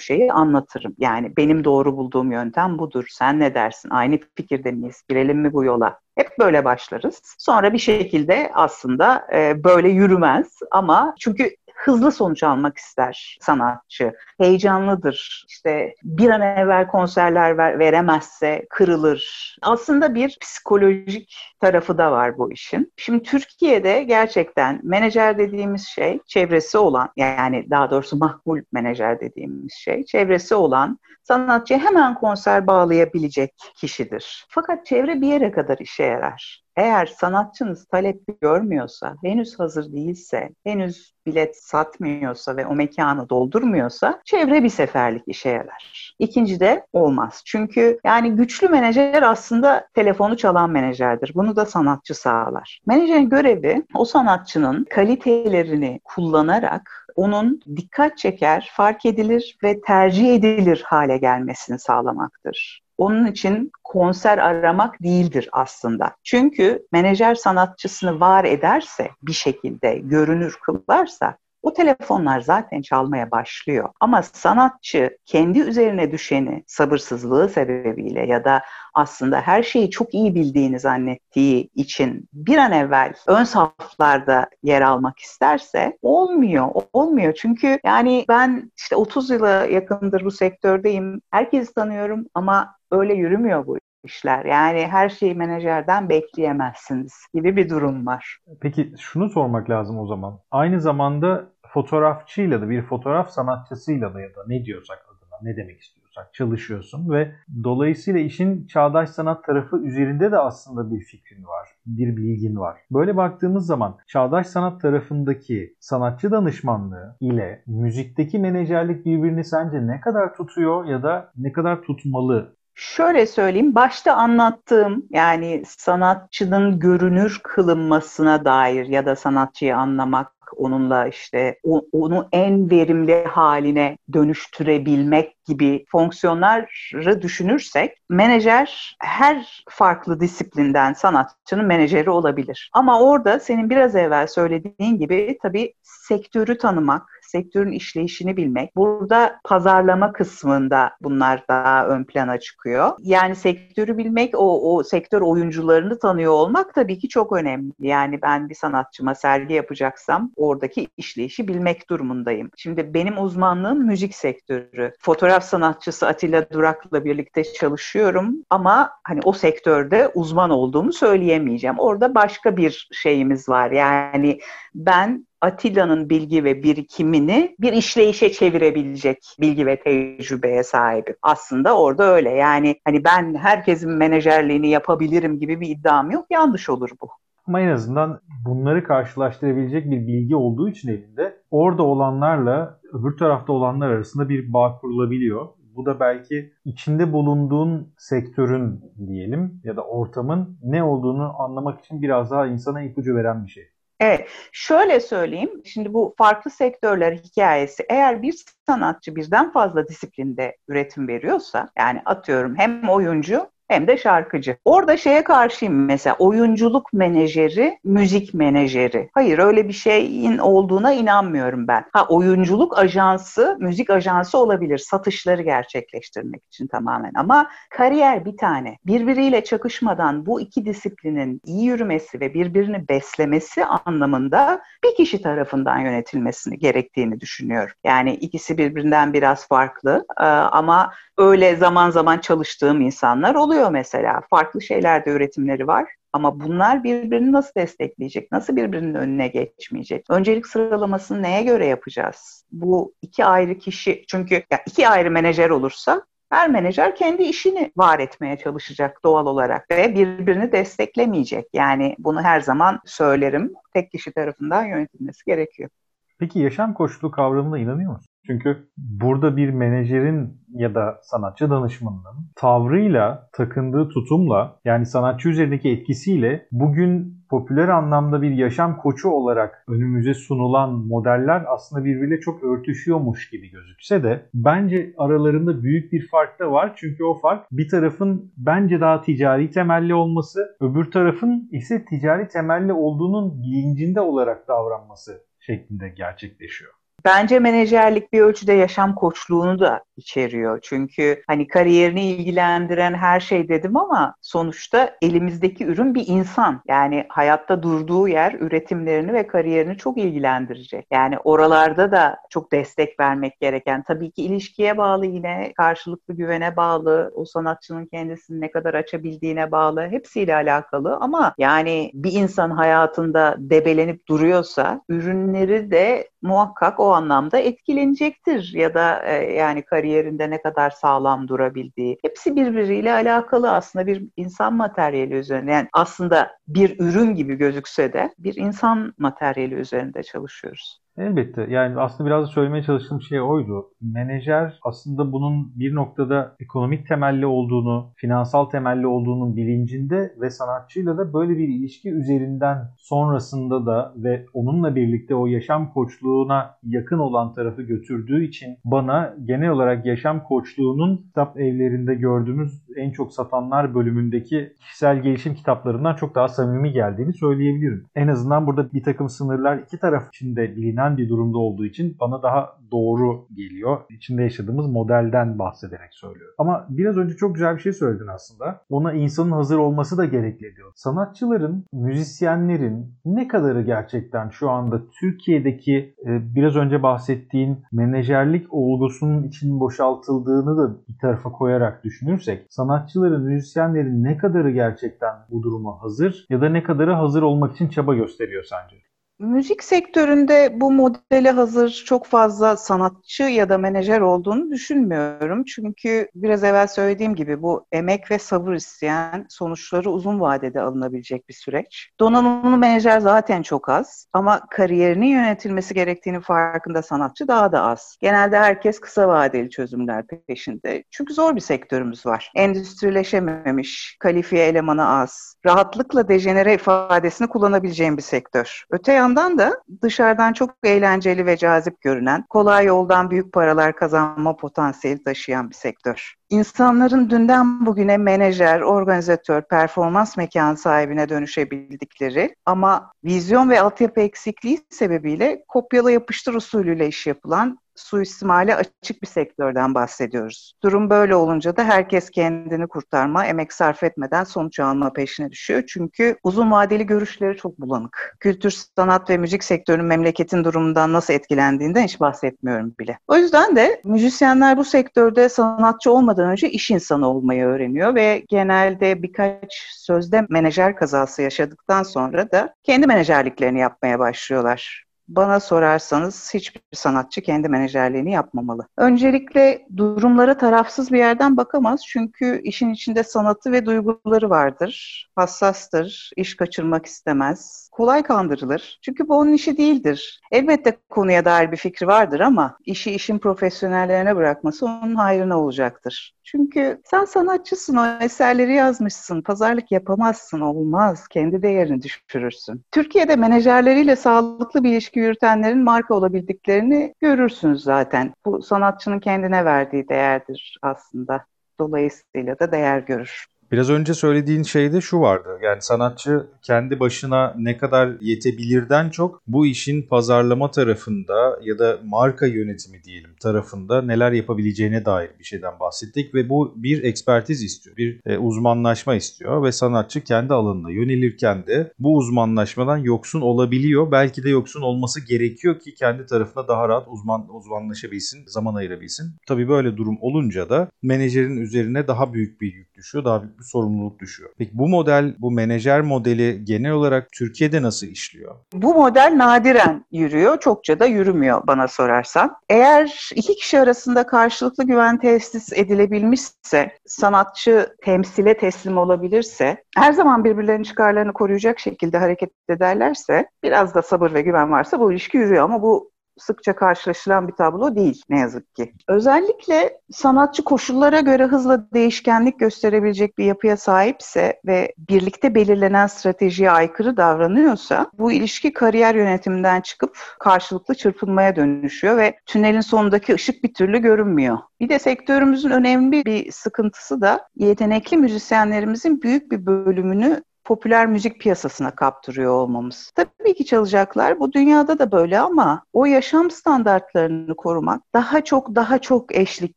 şeyi 0.00 0.32
anlatırım. 0.32 0.94
Yani 0.98 1.36
benim 1.36 1.64
doğru 1.64 1.96
bulduğum 1.96 2.32
yöntem 2.32 2.78
budur. 2.78 3.06
Sen 3.10 3.40
ne 3.40 3.54
dersin? 3.54 3.90
Aynı 3.90 4.18
fikirde 4.34 4.72
miyiz? 4.72 5.02
Girelim 5.08 5.38
mi 5.38 5.52
bu 5.52 5.64
yola? 5.64 5.98
Hep 6.16 6.28
böyle 6.38 6.64
başlarız. 6.64 7.22
Sonra 7.38 7.72
bir 7.72 7.78
şekilde 7.78 8.50
aslında 8.54 9.26
e, 9.34 9.64
böyle 9.64 9.88
yürümez 9.88 10.58
ama 10.70 11.14
çünkü 11.20 11.50
hızlı 11.78 12.12
sonuç 12.12 12.42
almak 12.42 12.78
ister 12.78 13.38
sanatçı. 13.40 14.12
Heyecanlıdır. 14.40 15.44
İşte 15.48 15.94
bir 16.02 16.30
an 16.30 16.40
evvel 16.40 16.86
konserler 16.86 17.58
ver, 17.58 17.78
veremezse 17.78 18.66
kırılır. 18.70 19.56
Aslında 19.62 20.14
bir 20.14 20.38
psikolojik 20.40 21.36
tarafı 21.60 21.98
da 21.98 22.12
var 22.12 22.38
bu 22.38 22.52
işin. 22.52 22.92
Şimdi 22.96 23.22
Türkiye'de 23.22 24.02
gerçekten 24.02 24.80
menajer 24.82 25.38
dediğimiz 25.38 25.86
şey 25.86 26.20
çevresi 26.26 26.78
olan 26.78 27.08
yani 27.16 27.70
daha 27.70 27.90
doğrusu 27.90 28.16
makbul 28.16 28.60
menajer 28.72 29.20
dediğimiz 29.20 29.72
şey 29.72 30.04
çevresi 30.04 30.54
olan 30.54 30.98
sanatçıya 31.22 31.80
hemen 31.80 32.14
konser 32.14 32.66
bağlayabilecek 32.66 33.54
kişidir. 33.76 34.46
Fakat 34.48 34.86
çevre 34.86 35.20
bir 35.20 35.26
yere 35.26 35.52
kadar 35.52 35.78
işe 35.78 36.04
yarar. 36.04 36.62
Eğer 36.78 37.06
sanatçınız 37.06 37.86
talep 37.86 38.40
görmüyorsa, 38.40 39.14
henüz 39.24 39.58
hazır 39.58 39.92
değilse, 39.92 40.50
henüz 40.64 41.12
bilet 41.26 41.56
satmıyorsa 41.56 42.56
ve 42.56 42.66
o 42.66 42.74
mekanı 42.74 43.28
doldurmuyorsa 43.28 44.20
çevre 44.24 44.64
bir 44.64 44.68
seferlik 44.68 45.22
işe 45.26 45.48
yarar. 45.48 46.14
İkinci 46.18 46.60
de 46.60 46.86
olmaz. 46.92 47.42
Çünkü 47.46 47.98
yani 48.04 48.30
güçlü 48.30 48.68
menajer 48.68 49.22
aslında 49.22 49.88
telefonu 49.94 50.36
çalan 50.36 50.70
menajerdir. 50.70 51.32
Bunu 51.34 51.56
da 51.56 51.66
sanatçı 51.66 52.14
sağlar. 52.14 52.80
Menajerin 52.86 53.28
görevi 53.28 53.82
o 53.94 54.04
sanatçının 54.04 54.86
kalitelerini 54.90 56.00
kullanarak 56.04 57.06
onun 57.16 57.60
dikkat 57.76 58.18
çeker, 58.18 58.70
fark 58.72 59.06
edilir 59.06 59.58
ve 59.62 59.80
tercih 59.80 60.34
edilir 60.34 60.82
hale 60.86 61.18
gelmesini 61.18 61.78
sağlamaktır. 61.78 62.87
Onun 62.98 63.26
için 63.26 63.70
konser 63.84 64.38
aramak 64.38 65.02
değildir 65.02 65.48
aslında. 65.52 66.14
Çünkü 66.24 66.86
menajer 66.92 67.34
sanatçısını 67.34 68.20
var 68.20 68.44
ederse 68.44 69.10
bir 69.22 69.32
şekilde 69.32 69.94
görünür 69.94 70.58
kılarsa 70.62 71.36
o 71.62 71.72
telefonlar 71.72 72.40
zaten 72.40 72.82
çalmaya 72.82 73.30
başlıyor. 73.30 73.88
Ama 74.00 74.22
sanatçı 74.22 75.18
kendi 75.24 75.60
üzerine 75.60 76.12
düşeni 76.12 76.64
sabırsızlığı 76.66 77.48
sebebiyle 77.48 78.26
ya 78.26 78.44
da 78.44 78.62
aslında 78.94 79.40
her 79.40 79.62
şeyi 79.62 79.90
çok 79.90 80.14
iyi 80.14 80.34
bildiğini 80.34 80.80
zannettiği 80.80 81.70
için 81.74 82.28
bir 82.32 82.58
an 82.58 82.72
evvel 82.72 83.12
ön 83.26 83.44
saflarda 83.44 84.48
yer 84.62 84.82
almak 84.82 85.18
isterse 85.18 85.98
olmuyor. 86.02 86.68
Olmuyor 86.92 87.34
çünkü 87.34 87.78
yani 87.84 88.24
ben 88.28 88.72
işte 88.76 88.96
30 88.96 89.30
yıla 89.30 89.50
yakındır 89.50 90.24
bu 90.24 90.30
sektördeyim. 90.30 91.20
Herkesi 91.30 91.74
tanıyorum 91.74 92.26
ama 92.34 92.77
öyle 92.90 93.14
yürümüyor 93.14 93.66
bu 93.66 93.78
işler. 94.04 94.44
Yani 94.44 94.86
her 94.86 95.08
şeyi 95.08 95.34
menajerden 95.34 96.08
bekleyemezsiniz 96.08 97.12
gibi 97.34 97.56
bir 97.56 97.70
durum 97.70 98.06
var. 98.06 98.38
Peki 98.60 98.94
şunu 98.98 99.30
sormak 99.30 99.70
lazım 99.70 99.98
o 99.98 100.06
zaman. 100.06 100.40
Aynı 100.50 100.80
zamanda 100.80 101.52
fotoğrafçıyla 101.68 102.60
da 102.60 102.70
bir 102.70 102.82
fotoğraf 102.82 103.30
sanatçısıyla 103.30 104.14
da 104.14 104.20
ya 104.20 104.28
da 104.28 104.44
ne 104.46 104.64
diyorsak 104.64 104.98
adına 105.08 105.38
ne 105.42 105.56
demek 105.56 105.80
istiyorsak 105.80 106.34
çalışıyorsun 106.34 107.10
ve 107.10 107.34
dolayısıyla 107.64 108.20
işin 108.20 108.66
çağdaş 108.66 109.10
sanat 109.10 109.44
tarafı 109.44 109.78
üzerinde 109.78 110.32
de 110.32 110.38
aslında 110.38 110.90
bir 110.90 111.00
fikrin 111.00 111.44
var, 111.44 111.68
bir 111.86 112.16
bilgin 112.16 112.56
var. 112.56 112.78
Böyle 112.90 113.16
baktığımız 113.16 113.66
zaman 113.66 113.96
çağdaş 114.06 114.46
sanat 114.46 114.80
tarafındaki 114.80 115.74
sanatçı 115.80 116.30
danışmanlığı 116.30 117.16
ile 117.20 117.62
müzikteki 117.66 118.38
menajerlik 118.38 119.06
birbirini 119.06 119.44
sence 119.44 119.86
ne 119.86 120.00
kadar 120.00 120.34
tutuyor 120.34 120.84
ya 120.84 121.02
da 121.02 121.32
ne 121.36 121.52
kadar 121.52 121.82
tutmalı 121.82 122.57
Şöyle 122.80 123.26
söyleyeyim, 123.26 123.74
başta 123.74 124.14
anlattığım 124.14 125.06
yani 125.10 125.62
sanatçının 125.66 126.78
görünür 126.78 127.40
kılınmasına 127.44 128.44
dair 128.44 128.86
ya 128.86 129.06
da 129.06 129.16
sanatçıyı 129.16 129.76
anlamak, 129.76 130.32
onunla 130.56 131.06
işte 131.06 131.58
onu 131.92 132.28
en 132.32 132.70
verimli 132.70 133.24
haline 133.24 133.98
dönüştürebilmek 134.12 135.37
gibi 135.48 135.84
fonksiyonları 135.88 137.22
düşünürsek 137.22 137.96
menajer 138.08 138.96
her 139.00 139.64
farklı 139.68 140.20
disiplinden 140.20 140.92
sanatçının 140.92 141.66
menajeri 141.66 142.10
olabilir. 142.10 142.70
Ama 142.72 143.00
orada 143.00 143.40
senin 143.40 143.70
biraz 143.70 143.96
evvel 143.96 144.26
söylediğin 144.26 144.98
gibi 144.98 145.38
tabii 145.42 145.74
sektörü 145.82 146.58
tanımak, 146.58 147.02
sektörün 147.22 147.72
işleyişini 147.72 148.36
bilmek. 148.36 148.76
Burada 148.76 149.40
pazarlama 149.44 150.12
kısmında 150.12 150.90
bunlar 151.00 151.44
daha 151.48 151.86
ön 151.86 152.04
plana 152.04 152.40
çıkıyor. 152.40 152.90
Yani 152.98 153.36
sektörü 153.36 153.98
bilmek, 153.98 154.34
o, 154.34 154.76
o 154.76 154.82
sektör 154.82 155.20
oyuncularını 155.20 155.98
tanıyor 155.98 156.32
olmak 156.32 156.74
tabii 156.74 156.98
ki 156.98 157.08
çok 157.08 157.32
önemli. 157.32 157.72
Yani 157.78 158.22
ben 158.22 158.48
bir 158.48 158.54
sanatçıma 158.54 159.14
sergi 159.14 159.54
yapacaksam 159.54 160.32
oradaki 160.36 160.88
işleyişi 160.96 161.48
bilmek 161.48 161.90
durumundayım. 161.90 162.50
Şimdi 162.56 162.94
benim 162.94 163.18
uzmanlığım 163.18 163.86
müzik 163.86 164.14
sektörü. 164.14 164.92
Fotoğraf 165.38 165.50
sanatçısı 165.50 166.06
Atilla 166.06 166.50
Durak'la 166.50 167.04
birlikte 167.04 167.44
çalışıyorum 167.44 168.34
ama 168.50 168.90
hani 169.04 169.20
o 169.24 169.32
sektörde 169.32 170.08
uzman 170.14 170.50
olduğumu 170.50 170.92
söyleyemeyeceğim. 170.92 171.78
Orada 171.78 172.14
başka 172.14 172.56
bir 172.56 172.88
şeyimiz 172.92 173.48
var. 173.48 173.70
Yani 173.70 174.40
ben 174.74 175.26
Atilla'nın 175.40 176.10
bilgi 176.10 176.44
ve 176.44 176.62
birikimini 176.62 177.56
bir 177.58 177.72
işleyişe 177.72 178.32
çevirebilecek 178.32 179.36
bilgi 179.40 179.66
ve 179.66 179.80
tecrübeye 179.80 180.62
sahibim. 180.62 181.16
Aslında 181.22 181.78
orada 181.78 182.14
öyle. 182.14 182.30
Yani 182.30 182.80
hani 182.84 183.04
ben 183.04 183.34
herkesin 183.34 183.90
menajerliğini 183.90 184.68
yapabilirim 184.70 185.38
gibi 185.38 185.60
bir 185.60 185.68
iddiam 185.68 186.10
yok. 186.10 186.26
Yanlış 186.30 186.68
olur 186.68 186.90
bu. 187.02 187.08
Ama 187.48 187.60
en 187.60 187.68
azından 187.68 188.20
bunları 188.44 188.84
karşılaştırabilecek 188.84 189.90
bir 189.90 190.06
bilgi 190.06 190.36
olduğu 190.36 190.68
için 190.68 190.88
elinde 190.88 191.42
orada 191.50 191.82
olanlarla 191.82 192.80
öbür 192.92 193.16
tarafta 193.16 193.52
olanlar 193.52 193.90
arasında 193.90 194.28
bir 194.28 194.52
bağ 194.52 194.78
kurulabiliyor. 194.78 195.48
Bu 195.76 195.86
da 195.86 196.00
belki 196.00 196.52
içinde 196.64 197.12
bulunduğun 197.12 197.94
sektörün 197.98 198.80
diyelim 199.06 199.60
ya 199.64 199.76
da 199.76 199.82
ortamın 199.82 200.58
ne 200.62 200.82
olduğunu 200.82 201.42
anlamak 201.42 201.80
için 201.80 202.02
biraz 202.02 202.30
daha 202.30 202.46
insana 202.46 202.82
ipucu 202.82 203.16
veren 203.16 203.46
bir 203.46 203.50
şey. 203.50 203.64
Evet, 204.00 204.28
şöyle 204.52 205.00
söyleyeyim. 205.00 205.50
Şimdi 205.64 205.94
bu 205.94 206.14
farklı 206.18 206.50
sektörler 206.50 207.12
hikayesi 207.12 207.84
eğer 207.88 208.22
bir 208.22 208.44
sanatçı 208.66 209.16
birden 209.16 209.52
fazla 209.52 209.88
disiplinde 209.88 210.56
üretim 210.68 211.08
veriyorsa 211.08 211.68
yani 211.78 212.02
atıyorum 212.04 212.56
hem 212.56 212.88
oyuncu 212.88 213.46
hem 213.68 213.86
de 213.86 213.96
şarkıcı. 213.96 214.56
Orada 214.64 214.96
şeye 214.96 215.24
karşıyım 215.24 215.84
mesela 215.84 216.16
oyunculuk 216.18 216.92
menajeri, 216.92 217.78
müzik 217.84 218.34
menajeri. 218.34 219.10
Hayır 219.14 219.38
öyle 219.38 219.68
bir 219.68 219.72
şeyin 219.72 220.38
olduğuna 220.38 220.92
inanmıyorum 220.92 221.68
ben. 221.68 221.84
Ha 221.92 222.06
oyunculuk 222.08 222.78
ajansı, 222.78 223.56
müzik 223.60 223.90
ajansı 223.90 224.38
olabilir 224.38 224.78
satışları 224.78 225.42
gerçekleştirmek 225.42 226.46
için 226.46 226.66
tamamen 226.66 227.12
ama 227.14 227.50
kariyer 227.70 228.24
bir 228.24 228.36
tane. 228.36 228.78
Birbiriyle 228.86 229.44
çakışmadan 229.44 230.26
bu 230.26 230.40
iki 230.40 230.64
disiplinin 230.64 231.40
iyi 231.44 231.64
yürümesi 231.64 232.20
ve 232.20 232.34
birbirini 232.34 232.88
beslemesi 232.88 233.64
anlamında 233.64 234.60
bir 234.84 234.96
kişi 234.96 235.22
tarafından 235.22 235.78
yönetilmesini 235.78 236.58
gerektiğini 236.58 237.20
düşünüyorum. 237.20 237.74
Yani 237.84 238.14
ikisi 238.14 238.58
birbirinden 238.58 239.12
biraz 239.12 239.48
farklı 239.48 240.04
ama 240.52 240.92
öyle 241.18 241.56
zaman 241.56 241.90
zaman 241.90 242.18
çalıştığım 242.18 242.80
insanlar 242.80 243.34
oluyor 243.34 243.57
mesela. 243.70 244.20
Farklı 244.30 244.62
şeylerde 244.62 245.10
üretimleri 245.10 245.66
var. 245.66 245.88
Ama 246.12 246.40
bunlar 246.40 246.84
birbirini 246.84 247.32
nasıl 247.32 247.50
destekleyecek? 247.56 248.32
Nasıl 248.32 248.56
birbirinin 248.56 248.94
önüne 248.94 249.28
geçmeyecek? 249.28 250.06
Öncelik 250.10 250.46
sıralamasını 250.46 251.22
neye 251.22 251.42
göre 251.42 251.66
yapacağız? 251.66 252.44
Bu 252.52 252.94
iki 253.02 253.24
ayrı 253.24 253.58
kişi 253.58 254.04
çünkü 254.08 254.34
ya 254.34 254.60
iki 254.66 254.88
ayrı 254.88 255.10
menajer 255.10 255.50
olursa 255.50 256.02
her 256.30 256.50
menajer 256.50 256.96
kendi 256.96 257.22
işini 257.22 257.72
var 257.76 257.98
etmeye 257.98 258.38
çalışacak 258.38 259.04
doğal 259.04 259.26
olarak 259.26 259.70
ve 259.70 259.94
birbirini 259.94 260.52
desteklemeyecek. 260.52 261.46
Yani 261.52 261.96
bunu 261.98 262.22
her 262.22 262.40
zaman 262.40 262.80
söylerim. 262.86 263.52
Tek 263.74 263.92
kişi 263.92 264.12
tarafından 264.12 264.64
yönetilmesi 264.64 265.24
gerekiyor. 265.26 265.70
Peki 266.20 266.38
yaşam 266.38 266.74
koçluğu 266.74 267.10
kavramına 267.10 267.58
inanıyor 267.58 267.92
musun? 267.92 268.08
Çünkü 268.26 268.68
burada 268.76 269.36
bir 269.36 269.50
menajerin 269.50 270.38
ya 270.48 270.74
da 270.74 270.98
sanatçı 271.02 271.50
danışmanının 271.50 272.32
tavrıyla, 272.36 273.28
takındığı 273.32 273.88
tutumla 273.88 274.56
yani 274.64 274.86
sanatçı 274.86 275.28
üzerindeki 275.28 275.70
etkisiyle 275.70 276.46
bugün 276.52 277.18
popüler 277.30 277.68
anlamda 277.68 278.22
bir 278.22 278.30
yaşam 278.30 278.76
koçu 278.76 279.08
olarak 279.08 279.64
önümüze 279.68 280.14
sunulan 280.14 280.72
modeller 280.72 281.44
aslında 281.48 281.84
birbiriyle 281.84 282.20
çok 282.20 282.42
örtüşüyormuş 282.42 283.30
gibi 283.30 283.50
gözükse 283.50 284.02
de 284.02 284.22
bence 284.34 284.94
aralarında 284.98 285.62
büyük 285.62 285.92
bir 285.92 286.08
fark 286.08 286.40
da 286.40 286.52
var. 286.52 286.72
Çünkü 286.76 287.04
o 287.04 287.14
fark 287.14 287.46
bir 287.52 287.68
tarafın 287.68 288.32
bence 288.36 288.80
daha 288.80 289.02
ticari 289.02 289.50
temelli 289.50 289.94
olması, 289.94 290.56
öbür 290.60 290.90
tarafın 290.90 291.48
ise 291.52 291.84
ticari 291.84 292.28
temelli 292.28 292.72
olduğunun 292.72 293.42
bilincinde 293.42 294.00
olarak 294.00 294.48
davranması 294.48 295.27
şeklinde 295.48 295.88
gerçekleşiyor. 295.88 296.72
Bence 297.04 297.38
menajerlik 297.38 298.12
bir 298.12 298.20
ölçüde 298.20 298.52
yaşam 298.52 298.94
koçluğunu 298.94 299.60
da 299.60 299.84
içeriyor. 299.98 300.58
Çünkü 300.62 301.22
hani 301.26 301.48
kariyerini 301.48 302.04
ilgilendiren 302.04 302.94
her 302.94 303.20
şey 303.20 303.48
dedim 303.48 303.76
ama 303.76 304.14
sonuçta 304.22 304.96
elimizdeki 305.02 305.64
ürün 305.64 305.94
bir 305.94 306.04
insan. 306.06 306.62
Yani 306.68 307.06
hayatta 307.08 307.62
durduğu 307.62 308.08
yer 308.08 308.32
üretimlerini 308.32 309.12
ve 309.12 309.26
kariyerini 309.26 309.76
çok 309.76 309.98
ilgilendirecek. 309.98 310.86
Yani 310.90 311.18
oralarda 311.18 311.92
da 311.92 312.16
çok 312.30 312.52
destek 312.52 313.00
vermek 313.00 313.40
gereken 313.40 313.82
tabii 313.82 314.10
ki 314.10 314.22
ilişkiye 314.22 314.78
bağlı 314.78 315.06
yine 315.06 315.52
karşılıklı 315.56 316.14
güvene 316.14 316.56
bağlı, 316.56 317.12
o 317.14 317.24
sanatçının 317.24 317.86
kendisini 317.86 318.40
ne 318.40 318.50
kadar 318.50 318.74
açabildiğine 318.74 319.52
bağlı 319.52 319.88
hepsiyle 319.88 320.34
alakalı 320.34 320.96
ama 320.96 321.34
yani 321.38 321.90
bir 321.94 322.12
insan 322.12 322.50
hayatında 322.50 323.36
debelenip 323.38 324.08
duruyorsa 324.08 324.82
ürünleri 324.88 325.70
de 325.70 326.08
muhakkak 326.22 326.80
o 326.80 326.92
anlamda 326.92 327.38
etkilenecektir 327.38 328.52
ya 328.54 328.74
da 328.74 329.02
e, 329.04 329.32
yani 329.32 329.62
kariyerinde 329.88 330.30
ne 330.30 330.42
kadar 330.42 330.70
sağlam 330.70 331.28
durabildiği. 331.28 331.98
Hepsi 332.02 332.36
birbiriyle 332.36 332.92
alakalı 332.92 333.50
aslında 333.50 333.86
bir 333.86 334.04
insan 334.16 334.54
materyali 334.54 335.14
üzerine. 335.14 335.52
Yani 335.52 335.68
aslında 335.72 336.30
bir 336.48 336.80
ürün 336.80 337.14
gibi 337.14 337.34
gözükse 337.34 337.92
de 337.92 338.10
bir 338.18 338.36
insan 338.36 338.94
materyali 338.98 339.54
üzerinde 339.54 340.02
çalışıyoruz. 340.02 340.80
Elbette. 340.98 341.46
Yani 341.48 341.80
aslında 341.80 342.10
biraz 342.10 342.22
da 342.22 342.26
söylemeye 342.26 342.62
çalıştığım 342.62 343.00
şey 343.02 343.20
oydu. 343.20 343.66
Menajer 343.80 344.58
aslında 344.62 345.12
bunun 345.12 345.52
bir 345.58 345.74
noktada 345.74 346.36
ekonomik 346.40 346.88
temelli 346.88 347.26
olduğunu, 347.26 347.92
finansal 347.96 348.44
temelli 348.44 348.86
olduğunun 348.86 349.36
bilincinde 349.36 350.12
ve 350.20 350.30
sanatçıyla 350.30 350.98
da 350.98 351.12
böyle 351.12 351.38
bir 351.38 351.48
ilişki 351.48 351.90
üzerinden 351.90 352.58
sonrasında 352.78 353.66
da 353.66 353.92
ve 353.96 354.26
onunla 354.34 354.74
birlikte 354.76 355.14
o 355.14 355.26
yaşam 355.26 355.72
koçluğuna 355.72 356.54
yakın 356.62 356.98
olan 356.98 357.32
tarafı 357.32 357.62
götürdüğü 357.62 358.24
için 358.24 358.56
bana 358.64 359.14
genel 359.24 359.50
olarak 359.50 359.86
yaşam 359.86 360.22
koçluğunun 360.22 360.96
kitap 360.96 361.40
evlerinde 361.40 361.94
gördüğümüz 361.94 362.62
en 362.76 362.90
çok 362.90 363.12
satanlar 363.12 363.74
bölümündeki 363.74 364.52
kişisel 364.60 365.02
gelişim 365.02 365.34
kitaplarından 365.34 365.94
çok 365.94 366.14
daha 366.14 366.28
samimi 366.28 366.72
geldiğini 366.72 367.12
söyleyebilirim. 367.12 367.84
En 367.94 368.08
azından 368.08 368.46
burada 368.46 368.72
bir 368.72 368.82
takım 368.82 369.08
sınırlar 369.08 369.58
iki 369.58 369.78
taraf 369.78 370.08
için 370.08 370.36
de 370.36 370.56
bilinen 370.56 370.87
beklenen 370.88 370.96
bir 370.96 371.08
durumda 371.08 371.38
olduğu 371.38 371.66
için 371.66 371.96
bana 372.00 372.22
daha 372.22 372.58
doğru 372.70 373.26
geliyor. 373.34 373.78
İçinde 373.90 374.22
yaşadığımız 374.22 374.66
modelden 374.66 375.38
bahsederek 375.38 375.94
söylüyorum. 375.94 376.34
Ama 376.38 376.66
biraz 376.68 376.96
önce 376.96 377.16
çok 377.16 377.34
güzel 377.34 377.56
bir 377.56 377.60
şey 377.60 377.72
söyledin 377.72 378.06
aslında. 378.06 378.60
Ona 378.70 378.92
insanın 378.92 379.32
hazır 379.32 379.58
olması 379.58 379.98
da 379.98 380.04
gerekli 380.04 380.56
diyor. 380.56 380.72
Sanatçıların, 380.74 381.64
müzisyenlerin 381.72 382.94
ne 383.04 383.28
kadarı 383.28 383.62
gerçekten 383.62 384.28
şu 384.28 384.50
anda 384.50 384.82
Türkiye'deki 385.00 385.94
e, 386.06 386.34
biraz 386.34 386.56
önce 386.56 386.82
bahsettiğin 386.82 387.58
menajerlik 387.72 388.46
olgusunun 388.50 389.22
için 389.22 389.60
boşaltıldığını 389.60 390.58
da 390.58 390.76
bir 390.88 390.98
tarafa 391.00 391.32
koyarak 391.32 391.84
düşünürsek 391.84 392.46
sanatçıların, 392.50 393.22
müzisyenlerin 393.22 394.04
ne 394.04 394.16
kadarı 394.16 394.50
gerçekten 394.50 395.14
bu 395.30 395.42
duruma 395.42 395.82
hazır 395.82 396.26
ya 396.30 396.40
da 396.40 396.48
ne 396.48 396.62
kadarı 396.62 396.92
hazır 396.92 397.22
olmak 397.22 397.54
için 397.54 397.68
çaba 397.68 397.94
gösteriyor 397.94 398.44
sence? 398.44 398.76
Müzik 399.20 399.64
sektöründe 399.64 400.52
bu 400.60 400.72
modele 400.72 401.30
hazır 401.30 401.82
çok 401.86 402.06
fazla 402.06 402.56
sanatçı 402.56 403.22
ya 403.22 403.48
da 403.48 403.58
menajer 403.58 404.00
olduğunu 404.00 404.50
düşünmüyorum. 404.50 405.44
Çünkü 405.44 406.08
biraz 406.14 406.44
evvel 406.44 406.66
söylediğim 406.66 407.14
gibi 407.14 407.42
bu 407.42 407.66
emek 407.72 408.10
ve 408.10 408.18
sabır 408.18 408.52
isteyen 408.52 409.26
sonuçları 409.28 409.90
uzun 409.90 410.20
vadede 410.20 410.60
alınabilecek 410.60 411.28
bir 411.28 411.34
süreç. 411.34 411.90
Donanımlı 412.00 412.56
menajer 412.56 413.00
zaten 413.00 413.42
çok 413.42 413.68
az 413.68 414.06
ama 414.12 414.40
kariyerinin 414.50 415.06
yönetilmesi 415.06 415.74
gerektiğini 415.74 416.20
farkında 416.20 416.82
sanatçı 416.82 417.28
daha 417.28 417.52
da 417.52 417.62
az. 417.62 417.96
Genelde 418.00 418.38
herkes 418.38 418.80
kısa 418.80 419.08
vadeli 419.08 419.50
çözümler 419.50 420.04
peşinde. 420.26 420.84
Çünkü 420.90 421.14
zor 421.14 421.36
bir 421.36 421.40
sektörümüz 421.40 422.06
var. 422.06 422.32
Endüstrileşememiş, 422.36 423.96
kalifiye 424.00 424.46
elemanı 424.46 424.88
az, 424.88 425.34
rahatlıkla 425.46 426.08
dejenere 426.08 426.54
ifadesini 426.54 427.28
kullanabileceğim 427.28 427.96
bir 427.96 428.02
sektör. 428.02 428.64
Öte 428.70 428.92
yandan 428.92 429.07
da 429.16 429.62
dışarıdan 429.82 430.32
çok 430.32 430.50
eğlenceli 430.64 431.26
ve 431.26 431.36
cazip 431.36 431.80
görünen, 431.80 432.24
kolay 432.30 432.64
yoldan 432.64 433.10
büyük 433.10 433.32
paralar 433.32 433.76
kazanma 433.76 434.36
potansiyeli 434.36 435.04
taşıyan 435.04 435.50
bir 435.50 435.54
sektör. 435.54 436.14
İnsanların 436.30 437.10
dünden 437.10 437.66
bugüne 437.66 437.96
menajer, 437.96 438.60
organizatör, 438.60 439.42
performans 439.42 440.16
mekanı 440.16 440.56
sahibine 440.56 441.08
dönüşebildikleri 441.08 442.34
ama 442.46 442.92
vizyon 443.04 443.50
ve 443.50 443.60
altyapı 443.60 444.00
eksikliği 444.00 444.60
sebebiyle 444.70 445.44
kopyala 445.48 445.90
yapıştır 445.90 446.34
usulüyle 446.34 446.88
iş 446.88 447.06
yapılan 447.06 447.58
suistimale 447.78 448.56
açık 448.56 449.02
bir 449.02 449.06
sektörden 449.06 449.74
bahsediyoruz. 449.74 450.52
Durum 450.62 450.90
böyle 450.90 451.14
olunca 451.14 451.56
da 451.56 451.64
herkes 451.64 452.10
kendini 452.10 452.66
kurtarma, 452.66 453.26
emek 453.26 453.52
sarf 453.52 453.82
etmeden 453.82 454.24
sonuç 454.24 454.60
alma 454.60 454.92
peşine 454.92 455.30
düşüyor. 455.30 455.62
Çünkü 455.68 456.16
uzun 456.22 456.50
vadeli 456.50 456.86
görüşleri 456.86 457.36
çok 457.36 457.60
bulanık. 457.60 458.16
Kültür, 458.20 458.50
sanat 458.76 459.10
ve 459.10 459.18
müzik 459.18 459.44
sektörünün 459.44 459.86
memleketin 459.86 460.44
durumundan 460.44 460.92
nasıl 460.92 461.14
etkilendiğinden 461.14 461.82
hiç 461.82 462.00
bahsetmiyorum 462.00 462.74
bile. 462.80 462.98
O 463.08 463.16
yüzden 463.16 463.56
de 463.56 463.80
müzisyenler 463.84 464.56
bu 464.56 464.64
sektörde 464.64 465.28
sanatçı 465.28 465.92
olmadan 465.92 466.30
önce 466.30 466.50
iş 466.50 466.70
insanı 466.70 467.08
olmayı 467.08 467.44
öğreniyor 467.44 467.94
ve 467.94 468.24
genelde 468.28 469.02
birkaç 469.02 469.52
sözde 469.76 470.26
menajer 470.28 470.76
kazası 470.76 471.22
yaşadıktan 471.22 471.82
sonra 471.82 472.32
da 472.32 472.54
kendi 472.62 472.86
menajerliklerini 472.86 473.60
yapmaya 473.60 473.98
başlıyorlar 473.98 474.87
bana 475.08 475.40
sorarsanız 475.40 476.34
hiçbir 476.34 476.62
sanatçı 476.72 477.20
kendi 477.20 477.48
menajerliğini 477.48 478.12
yapmamalı. 478.12 478.66
Öncelikle 478.76 479.66
durumlara 479.76 480.38
tarafsız 480.38 480.92
bir 480.92 480.98
yerden 480.98 481.36
bakamaz 481.36 481.80
çünkü 481.86 482.40
işin 482.44 482.70
içinde 482.70 483.04
sanatı 483.04 483.52
ve 483.52 483.66
duyguları 483.66 484.30
vardır. 484.30 485.06
Hassastır, 485.16 486.10
iş 486.16 486.36
kaçırmak 486.36 486.86
istemez, 486.86 487.67
kolay 487.78 488.02
kandırılır. 488.02 488.78
Çünkü 488.82 489.08
bu 489.08 489.18
onun 489.18 489.32
işi 489.32 489.56
değildir. 489.56 490.20
Elbette 490.32 490.76
konuya 490.88 491.24
dair 491.24 491.52
bir 491.52 491.56
fikri 491.56 491.86
vardır 491.86 492.20
ama 492.20 492.58
işi 492.64 492.90
işin 492.90 493.18
profesyonellerine 493.18 494.16
bırakması 494.16 494.66
onun 494.66 494.94
hayrına 494.94 495.40
olacaktır. 495.40 496.14
Çünkü 496.24 496.80
sen 496.84 497.04
sanatçısın, 497.04 497.76
o 497.76 497.86
eserleri 498.00 498.54
yazmışsın, 498.54 499.22
pazarlık 499.22 499.72
yapamazsın, 499.72 500.40
olmaz. 500.40 501.08
Kendi 501.08 501.42
değerini 501.42 501.82
düşürürsün. 501.82 502.62
Türkiye'de 502.70 503.16
menajerleriyle 503.16 503.96
sağlıklı 503.96 504.64
bir 504.64 504.72
ilişki 504.72 505.00
yürütenlerin 505.00 505.64
marka 505.64 505.94
olabildiklerini 505.94 506.94
görürsünüz 507.00 507.62
zaten. 507.62 508.14
Bu 508.26 508.42
sanatçının 508.42 509.00
kendine 509.00 509.44
verdiği 509.44 509.88
değerdir 509.88 510.58
aslında. 510.62 511.24
Dolayısıyla 511.60 512.38
da 512.38 512.52
değer 512.52 512.78
görür. 512.78 513.26
Biraz 513.52 513.70
önce 513.70 513.94
söylediğin 513.94 514.42
şeyde 514.42 514.80
şu 514.80 515.00
vardı. 515.00 515.28
Yani 515.42 515.62
sanatçı 515.62 516.26
kendi 516.42 516.80
başına 516.80 517.34
ne 517.38 517.56
kadar 517.56 517.90
yetebilirden 518.00 518.90
çok 518.90 519.22
bu 519.26 519.46
işin 519.46 519.82
pazarlama 519.82 520.50
tarafında 520.50 521.38
ya 521.42 521.58
da 521.58 521.78
marka 521.84 522.26
yönetimi 522.26 522.84
diyelim 522.84 523.10
tarafında 523.20 523.82
neler 523.82 524.12
yapabileceğine 524.12 524.84
dair 524.84 525.10
bir 525.18 525.24
şeyden 525.24 525.60
bahsettik 525.60 526.14
ve 526.14 526.28
bu 526.28 526.54
bir 526.56 526.82
ekspertiz 526.82 527.42
istiyor. 527.42 527.76
Bir 527.76 528.00
e, 528.06 528.18
uzmanlaşma 528.18 528.94
istiyor 528.94 529.42
ve 529.42 529.52
sanatçı 529.52 530.00
kendi 530.00 530.34
alanına 530.34 530.70
yönelirken 530.70 531.46
de 531.46 531.72
bu 531.78 531.96
uzmanlaşmadan 531.96 532.76
yoksun 532.76 533.20
olabiliyor. 533.20 533.92
Belki 533.92 534.24
de 534.24 534.30
yoksun 534.30 534.62
olması 534.62 535.06
gerekiyor 535.06 535.60
ki 535.60 535.74
kendi 535.74 536.06
tarafına 536.06 536.48
daha 536.48 536.68
rahat 536.68 536.88
uzman 536.88 537.26
uzmanlaşabilsin, 537.34 538.24
zaman 538.26 538.54
ayırabilsin. 538.54 539.14
Tabii 539.26 539.48
böyle 539.48 539.76
durum 539.76 539.98
olunca 540.00 540.48
da 540.48 540.68
menajerin 540.82 541.36
üzerine 541.36 541.88
daha 541.88 542.12
büyük 542.12 542.40
bir 542.40 542.54
yük 542.54 542.74
düşüyor. 542.74 543.04
Daha 543.04 543.22
bir 543.38 543.44
sorumluluk 543.44 543.98
düşüyor. 543.98 544.30
Peki 544.38 544.50
bu 544.54 544.68
model, 544.68 545.14
bu 545.18 545.30
menajer 545.30 545.80
modeli 545.80 546.44
genel 546.44 546.72
olarak 546.72 547.12
Türkiye'de 547.12 547.62
nasıl 547.62 547.86
işliyor? 547.86 548.36
Bu 548.52 548.74
model 548.74 549.14
nadiren 549.16 549.84
yürüyor, 549.92 550.40
çokça 550.40 550.80
da 550.80 550.86
yürümüyor 550.86 551.46
bana 551.46 551.68
sorarsan. 551.68 552.36
Eğer 552.48 553.10
iki 553.14 553.34
kişi 553.34 553.60
arasında 553.60 554.06
karşılıklı 554.06 554.64
güven 554.64 554.98
tesis 554.98 555.52
edilebilmişse, 555.52 556.72
sanatçı 556.86 557.76
temsile 557.82 558.36
teslim 558.36 558.78
olabilirse, 558.78 559.64
her 559.76 559.92
zaman 559.92 560.24
birbirlerinin 560.24 560.64
çıkarlarını 560.64 561.12
koruyacak 561.12 561.58
şekilde 561.58 561.98
hareket 561.98 562.30
ederlerse, 562.48 563.28
biraz 563.42 563.74
da 563.74 563.82
sabır 563.82 564.14
ve 564.14 564.22
güven 564.22 564.50
varsa 564.50 564.80
bu 564.80 564.92
ilişki 564.92 565.16
yürüyor 565.18 565.44
ama 565.44 565.62
bu 565.62 565.90
sıkça 566.18 566.56
karşılaşılan 566.56 567.28
bir 567.28 567.32
tablo 567.32 567.76
değil 567.76 568.02
ne 568.08 568.18
yazık 568.18 568.54
ki. 568.54 568.72
Özellikle 568.88 569.80
sanatçı 569.90 570.44
koşullara 570.44 571.00
göre 571.00 571.24
hızla 571.24 571.72
değişkenlik 571.74 572.40
gösterebilecek 572.40 573.18
bir 573.18 573.24
yapıya 573.24 573.56
sahipse 573.56 574.40
ve 574.46 574.74
birlikte 574.78 575.34
belirlenen 575.34 575.86
stratejiye 575.86 576.50
aykırı 576.50 576.96
davranıyorsa 576.96 577.90
bu 577.98 578.12
ilişki 578.12 578.52
kariyer 578.52 578.94
yönetiminden 578.94 579.60
çıkıp 579.60 579.98
karşılıklı 580.18 580.74
çırpınmaya 580.74 581.36
dönüşüyor 581.36 581.96
ve 581.96 582.18
tünelin 582.26 582.60
sonundaki 582.60 583.14
ışık 583.14 583.44
bir 583.44 583.54
türlü 583.54 583.78
görünmüyor. 583.78 584.38
Bir 584.60 584.68
de 584.68 584.78
sektörümüzün 584.78 585.50
önemli 585.50 586.04
bir 586.04 586.32
sıkıntısı 586.32 587.00
da 587.00 587.28
yetenekli 587.36 587.96
müzisyenlerimizin 587.96 589.02
büyük 589.02 589.32
bir 589.32 589.46
bölümünü 589.46 590.22
popüler 590.48 590.86
müzik 590.86 591.20
piyasasına 591.20 591.70
kaptırıyor 591.70 592.32
olmamız. 592.32 592.92
Tabii 592.94 593.34
ki 593.34 593.44
çalacaklar. 593.44 594.20
Bu 594.20 594.32
dünyada 594.32 594.78
da 594.78 594.92
böyle 594.92 595.18
ama 595.18 595.62
o 595.72 595.86
yaşam 595.86 596.30
standartlarını 596.30 597.36
korumak 597.36 597.82
daha 597.94 598.24
çok 598.24 598.54
daha 598.54 598.78
çok 598.78 599.16
eşlik 599.16 599.56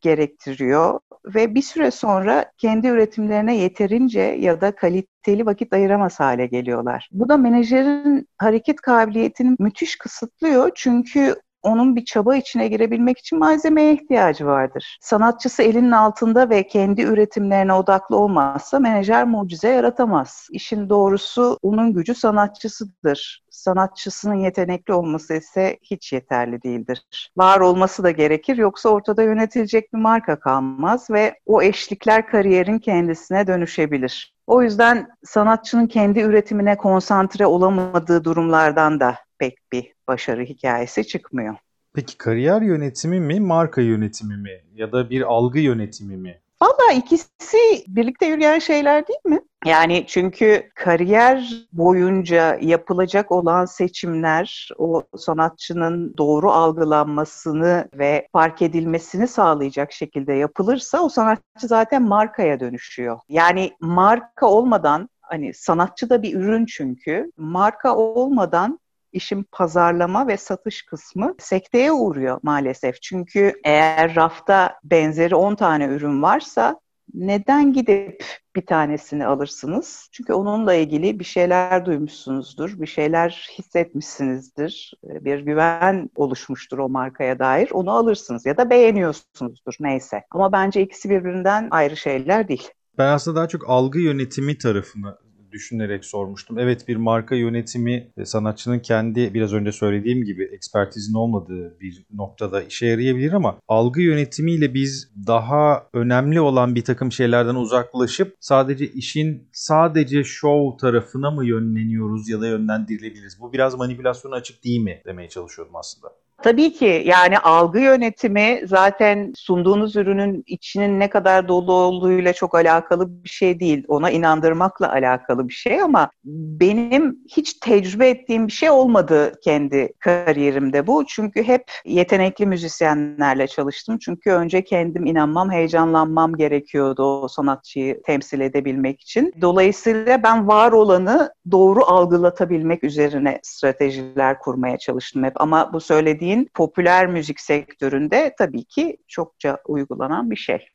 gerektiriyor 0.00 1.00
ve 1.24 1.54
bir 1.54 1.62
süre 1.62 1.90
sonra 1.90 2.52
kendi 2.58 2.86
üretimlerine 2.86 3.56
yeterince 3.56 4.20
ya 4.20 4.60
da 4.60 4.74
kaliteli 4.74 5.46
vakit 5.46 5.72
ayıramaz 5.72 6.20
hale 6.20 6.46
geliyorlar. 6.46 7.08
Bu 7.12 7.28
da 7.28 7.36
menajerin 7.36 8.28
hareket 8.38 8.80
kabiliyetini 8.80 9.56
müthiş 9.58 9.96
kısıtlıyor 9.96 10.70
çünkü 10.74 11.36
onun 11.62 11.96
bir 11.96 12.04
çaba 12.04 12.36
içine 12.36 12.68
girebilmek 12.68 13.18
için 13.18 13.38
malzemeye 13.38 13.94
ihtiyacı 13.94 14.46
vardır. 14.46 14.98
Sanatçısı 15.00 15.62
elinin 15.62 15.90
altında 15.90 16.50
ve 16.50 16.66
kendi 16.66 17.02
üretimlerine 17.02 17.72
odaklı 17.72 18.16
olmazsa 18.16 18.78
menajer 18.78 19.24
mucize 19.24 19.68
yaratamaz. 19.68 20.48
İşin 20.50 20.88
doğrusu 20.88 21.58
onun 21.62 21.92
gücü 21.92 22.14
sanatçısıdır. 22.14 23.42
Sanatçısının 23.50 24.34
yetenekli 24.34 24.94
olması 24.94 25.34
ise 25.34 25.78
hiç 25.82 26.12
yeterli 26.12 26.62
değildir. 26.62 27.30
Var 27.36 27.60
olması 27.60 28.02
da 28.02 28.10
gerekir 28.10 28.56
yoksa 28.56 28.88
ortada 28.88 29.22
yönetilecek 29.22 29.92
bir 29.92 29.98
marka 29.98 30.40
kalmaz 30.40 31.10
ve 31.10 31.34
o 31.46 31.62
eşlikler 31.62 32.26
kariyerin 32.26 32.78
kendisine 32.78 33.46
dönüşebilir. 33.46 34.34
O 34.46 34.62
yüzden 34.62 35.08
sanatçının 35.24 35.86
kendi 35.86 36.20
üretimine 36.20 36.76
konsantre 36.76 37.46
olamadığı 37.46 38.24
durumlardan 38.24 39.00
da 39.00 39.16
pek 39.42 39.58
bir 39.72 39.92
başarı 40.08 40.42
hikayesi 40.42 41.06
çıkmıyor. 41.06 41.54
Peki 41.94 42.18
kariyer 42.18 42.62
yönetimi 42.62 43.20
mi, 43.20 43.40
marka 43.40 43.80
yönetimi 43.80 44.36
mi 44.36 44.60
ya 44.74 44.92
da 44.92 45.10
bir 45.10 45.22
algı 45.22 45.58
yönetimi 45.58 46.16
mi? 46.16 46.40
Valla 46.62 46.92
ikisi 46.96 47.84
birlikte 47.88 48.26
yürüyen 48.26 48.58
şeyler 48.58 49.08
değil 49.08 49.18
mi? 49.24 49.40
Yani 49.66 50.04
çünkü 50.06 50.70
kariyer 50.74 51.66
boyunca 51.72 52.58
yapılacak 52.60 53.32
olan 53.32 53.64
seçimler 53.64 54.68
o 54.78 55.02
sanatçının 55.16 56.14
doğru 56.18 56.50
algılanmasını 56.50 57.88
ve 57.94 58.28
fark 58.32 58.62
edilmesini 58.62 59.28
sağlayacak 59.28 59.92
şekilde 59.92 60.32
yapılırsa 60.32 61.02
o 61.02 61.08
sanatçı 61.08 61.66
zaten 61.66 62.02
markaya 62.02 62.60
dönüşüyor. 62.60 63.18
Yani 63.28 63.72
marka 63.80 64.46
olmadan 64.46 65.08
hani 65.20 65.54
sanatçı 65.54 66.10
da 66.10 66.22
bir 66.22 66.34
ürün 66.34 66.66
çünkü 66.66 67.32
marka 67.36 67.96
olmadan 67.96 68.78
işin 69.12 69.46
pazarlama 69.52 70.28
ve 70.28 70.36
satış 70.36 70.82
kısmı 70.82 71.34
sekteye 71.38 71.92
uğruyor 71.92 72.40
maalesef. 72.42 73.02
Çünkü 73.02 73.60
eğer 73.64 74.14
rafta 74.16 74.78
benzeri 74.84 75.34
10 75.34 75.54
tane 75.54 75.84
ürün 75.84 76.22
varsa 76.22 76.80
neden 77.14 77.72
gidip 77.72 78.24
bir 78.56 78.66
tanesini 78.66 79.26
alırsınız? 79.26 80.08
Çünkü 80.12 80.32
onunla 80.32 80.74
ilgili 80.74 81.18
bir 81.18 81.24
şeyler 81.24 81.86
duymuşsunuzdur, 81.86 82.80
bir 82.80 82.86
şeyler 82.86 83.50
hissetmişsinizdir, 83.58 84.94
bir 85.04 85.38
güven 85.40 86.10
oluşmuştur 86.16 86.78
o 86.78 86.88
markaya 86.88 87.38
dair. 87.38 87.70
Onu 87.70 87.90
alırsınız 87.90 88.46
ya 88.46 88.56
da 88.56 88.70
beğeniyorsunuzdur 88.70 89.74
neyse. 89.80 90.22
Ama 90.30 90.52
bence 90.52 90.82
ikisi 90.82 91.10
birbirinden 91.10 91.68
ayrı 91.70 91.96
şeyler 91.96 92.48
değil. 92.48 92.68
Ben 92.98 93.08
aslında 93.08 93.36
daha 93.36 93.48
çok 93.48 93.70
algı 93.70 93.98
yönetimi 93.98 94.58
tarafını 94.58 95.16
düşünerek 95.52 96.04
sormuştum. 96.04 96.58
Evet 96.58 96.88
bir 96.88 96.96
marka 96.96 97.34
yönetimi 97.34 98.12
e, 98.16 98.24
sanatçının 98.24 98.78
kendi 98.78 99.34
biraz 99.34 99.52
önce 99.52 99.72
söylediğim 99.72 100.24
gibi 100.24 100.44
ekspertizin 100.44 101.14
olmadığı 101.14 101.80
bir 101.80 102.06
noktada 102.14 102.62
işe 102.62 102.86
yarayabilir 102.86 103.32
ama 103.32 103.58
algı 103.68 104.00
yönetimiyle 104.00 104.74
biz 104.74 105.12
daha 105.26 105.86
önemli 105.92 106.40
olan 106.40 106.74
bir 106.74 106.84
takım 106.84 107.12
şeylerden 107.12 107.54
uzaklaşıp 107.54 108.36
sadece 108.40 108.86
işin 108.86 109.48
sadece 109.52 110.24
show 110.24 110.86
tarafına 110.86 111.30
mı 111.30 111.46
yönleniyoruz 111.46 112.28
ya 112.28 112.40
da 112.40 112.46
yönlendirilebiliriz? 112.46 113.40
Bu 113.40 113.52
biraz 113.52 113.74
manipülasyona 113.74 114.34
açık 114.34 114.64
değil 114.64 114.80
mi 114.80 115.02
demeye 115.06 115.28
çalışıyordum 115.28 115.76
aslında. 115.76 116.12
Tabii 116.42 116.72
ki 116.72 117.02
yani 117.06 117.38
algı 117.38 117.80
yönetimi 117.80 118.60
zaten 118.64 119.32
sunduğunuz 119.36 119.96
ürünün 119.96 120.44
içinin 120.46 121.00
ne 121.00 121.10
kadar 121.10 121.48
dolu 121.48 121.72
olduğuyla 121.72 122.32
çok 122.32 122.54
alakalı 122.54 123.24
bir 123.24 123.28
şey 123.28 123.60
değil. 123.60 123.84
Ona 123.88 124.10
inandırmakla 124.10 124.92
alakalı 124.92 125.48
bir 125.48 125.52
şey 125.54 125.82
ama 125.82 126.10
benim 126.24 127.18
hiç 127.36 127.52
tecrübe 127.54 128.08
ettiğim 128.08 128.46
bir 128.46 128.52
şey 128.52 128.70
olmadı 128.70 129.32
kendi 129.44 129.92
kariyerimde 129.98 130.86
bu. 130.86 131.04
Çünkü 131.06 131.42
hep 131.42 131.64
yetenekli 131.84 132.46
müzisyenlerle 132.46 133.46
çalıştım. 133.46 133.98
Çünkü 133.98 134.30
önce 134.30 134.64
kendim 134.64 135.06
inanmam, 135.06 135.50
heyecanlanmam 135.50 136.36
gerekiyordu 136.36 137.22
o 137.22 137.28
sanatçıyı 137.28 138.02
temsil 138.02 138.40
edebilmek 138.40 139.00
için. 139.00 139.32
Dolayısıyla 139.40 140.22
ben 140.22 140.48
var 140.48 140.72
olanı 140.72 141.34
doğru 141.50 141.84
algılatabilmek 141.84 142.84
üzerine 142.84 143.40
stratejiler 143.42 144.38
kurmaya 144.38 144.78
çalıştım 144.78 145.24
hep. 145.24 145.40
Ama 145.40 145.72
bu 145.72 145.80
söylediğim 145.80 146.31
müziğin 146.32 146.50
popüler 146.54 147.06
müzik 147.06 147.40
sektöründe 147.40 148.34
tabii 148.38 148.64
ki 148.64 148.96
çokça 149.08 149.58
uygulanan 149.66 150.30
bir 150.30 150.36
şey. 150.36 150.68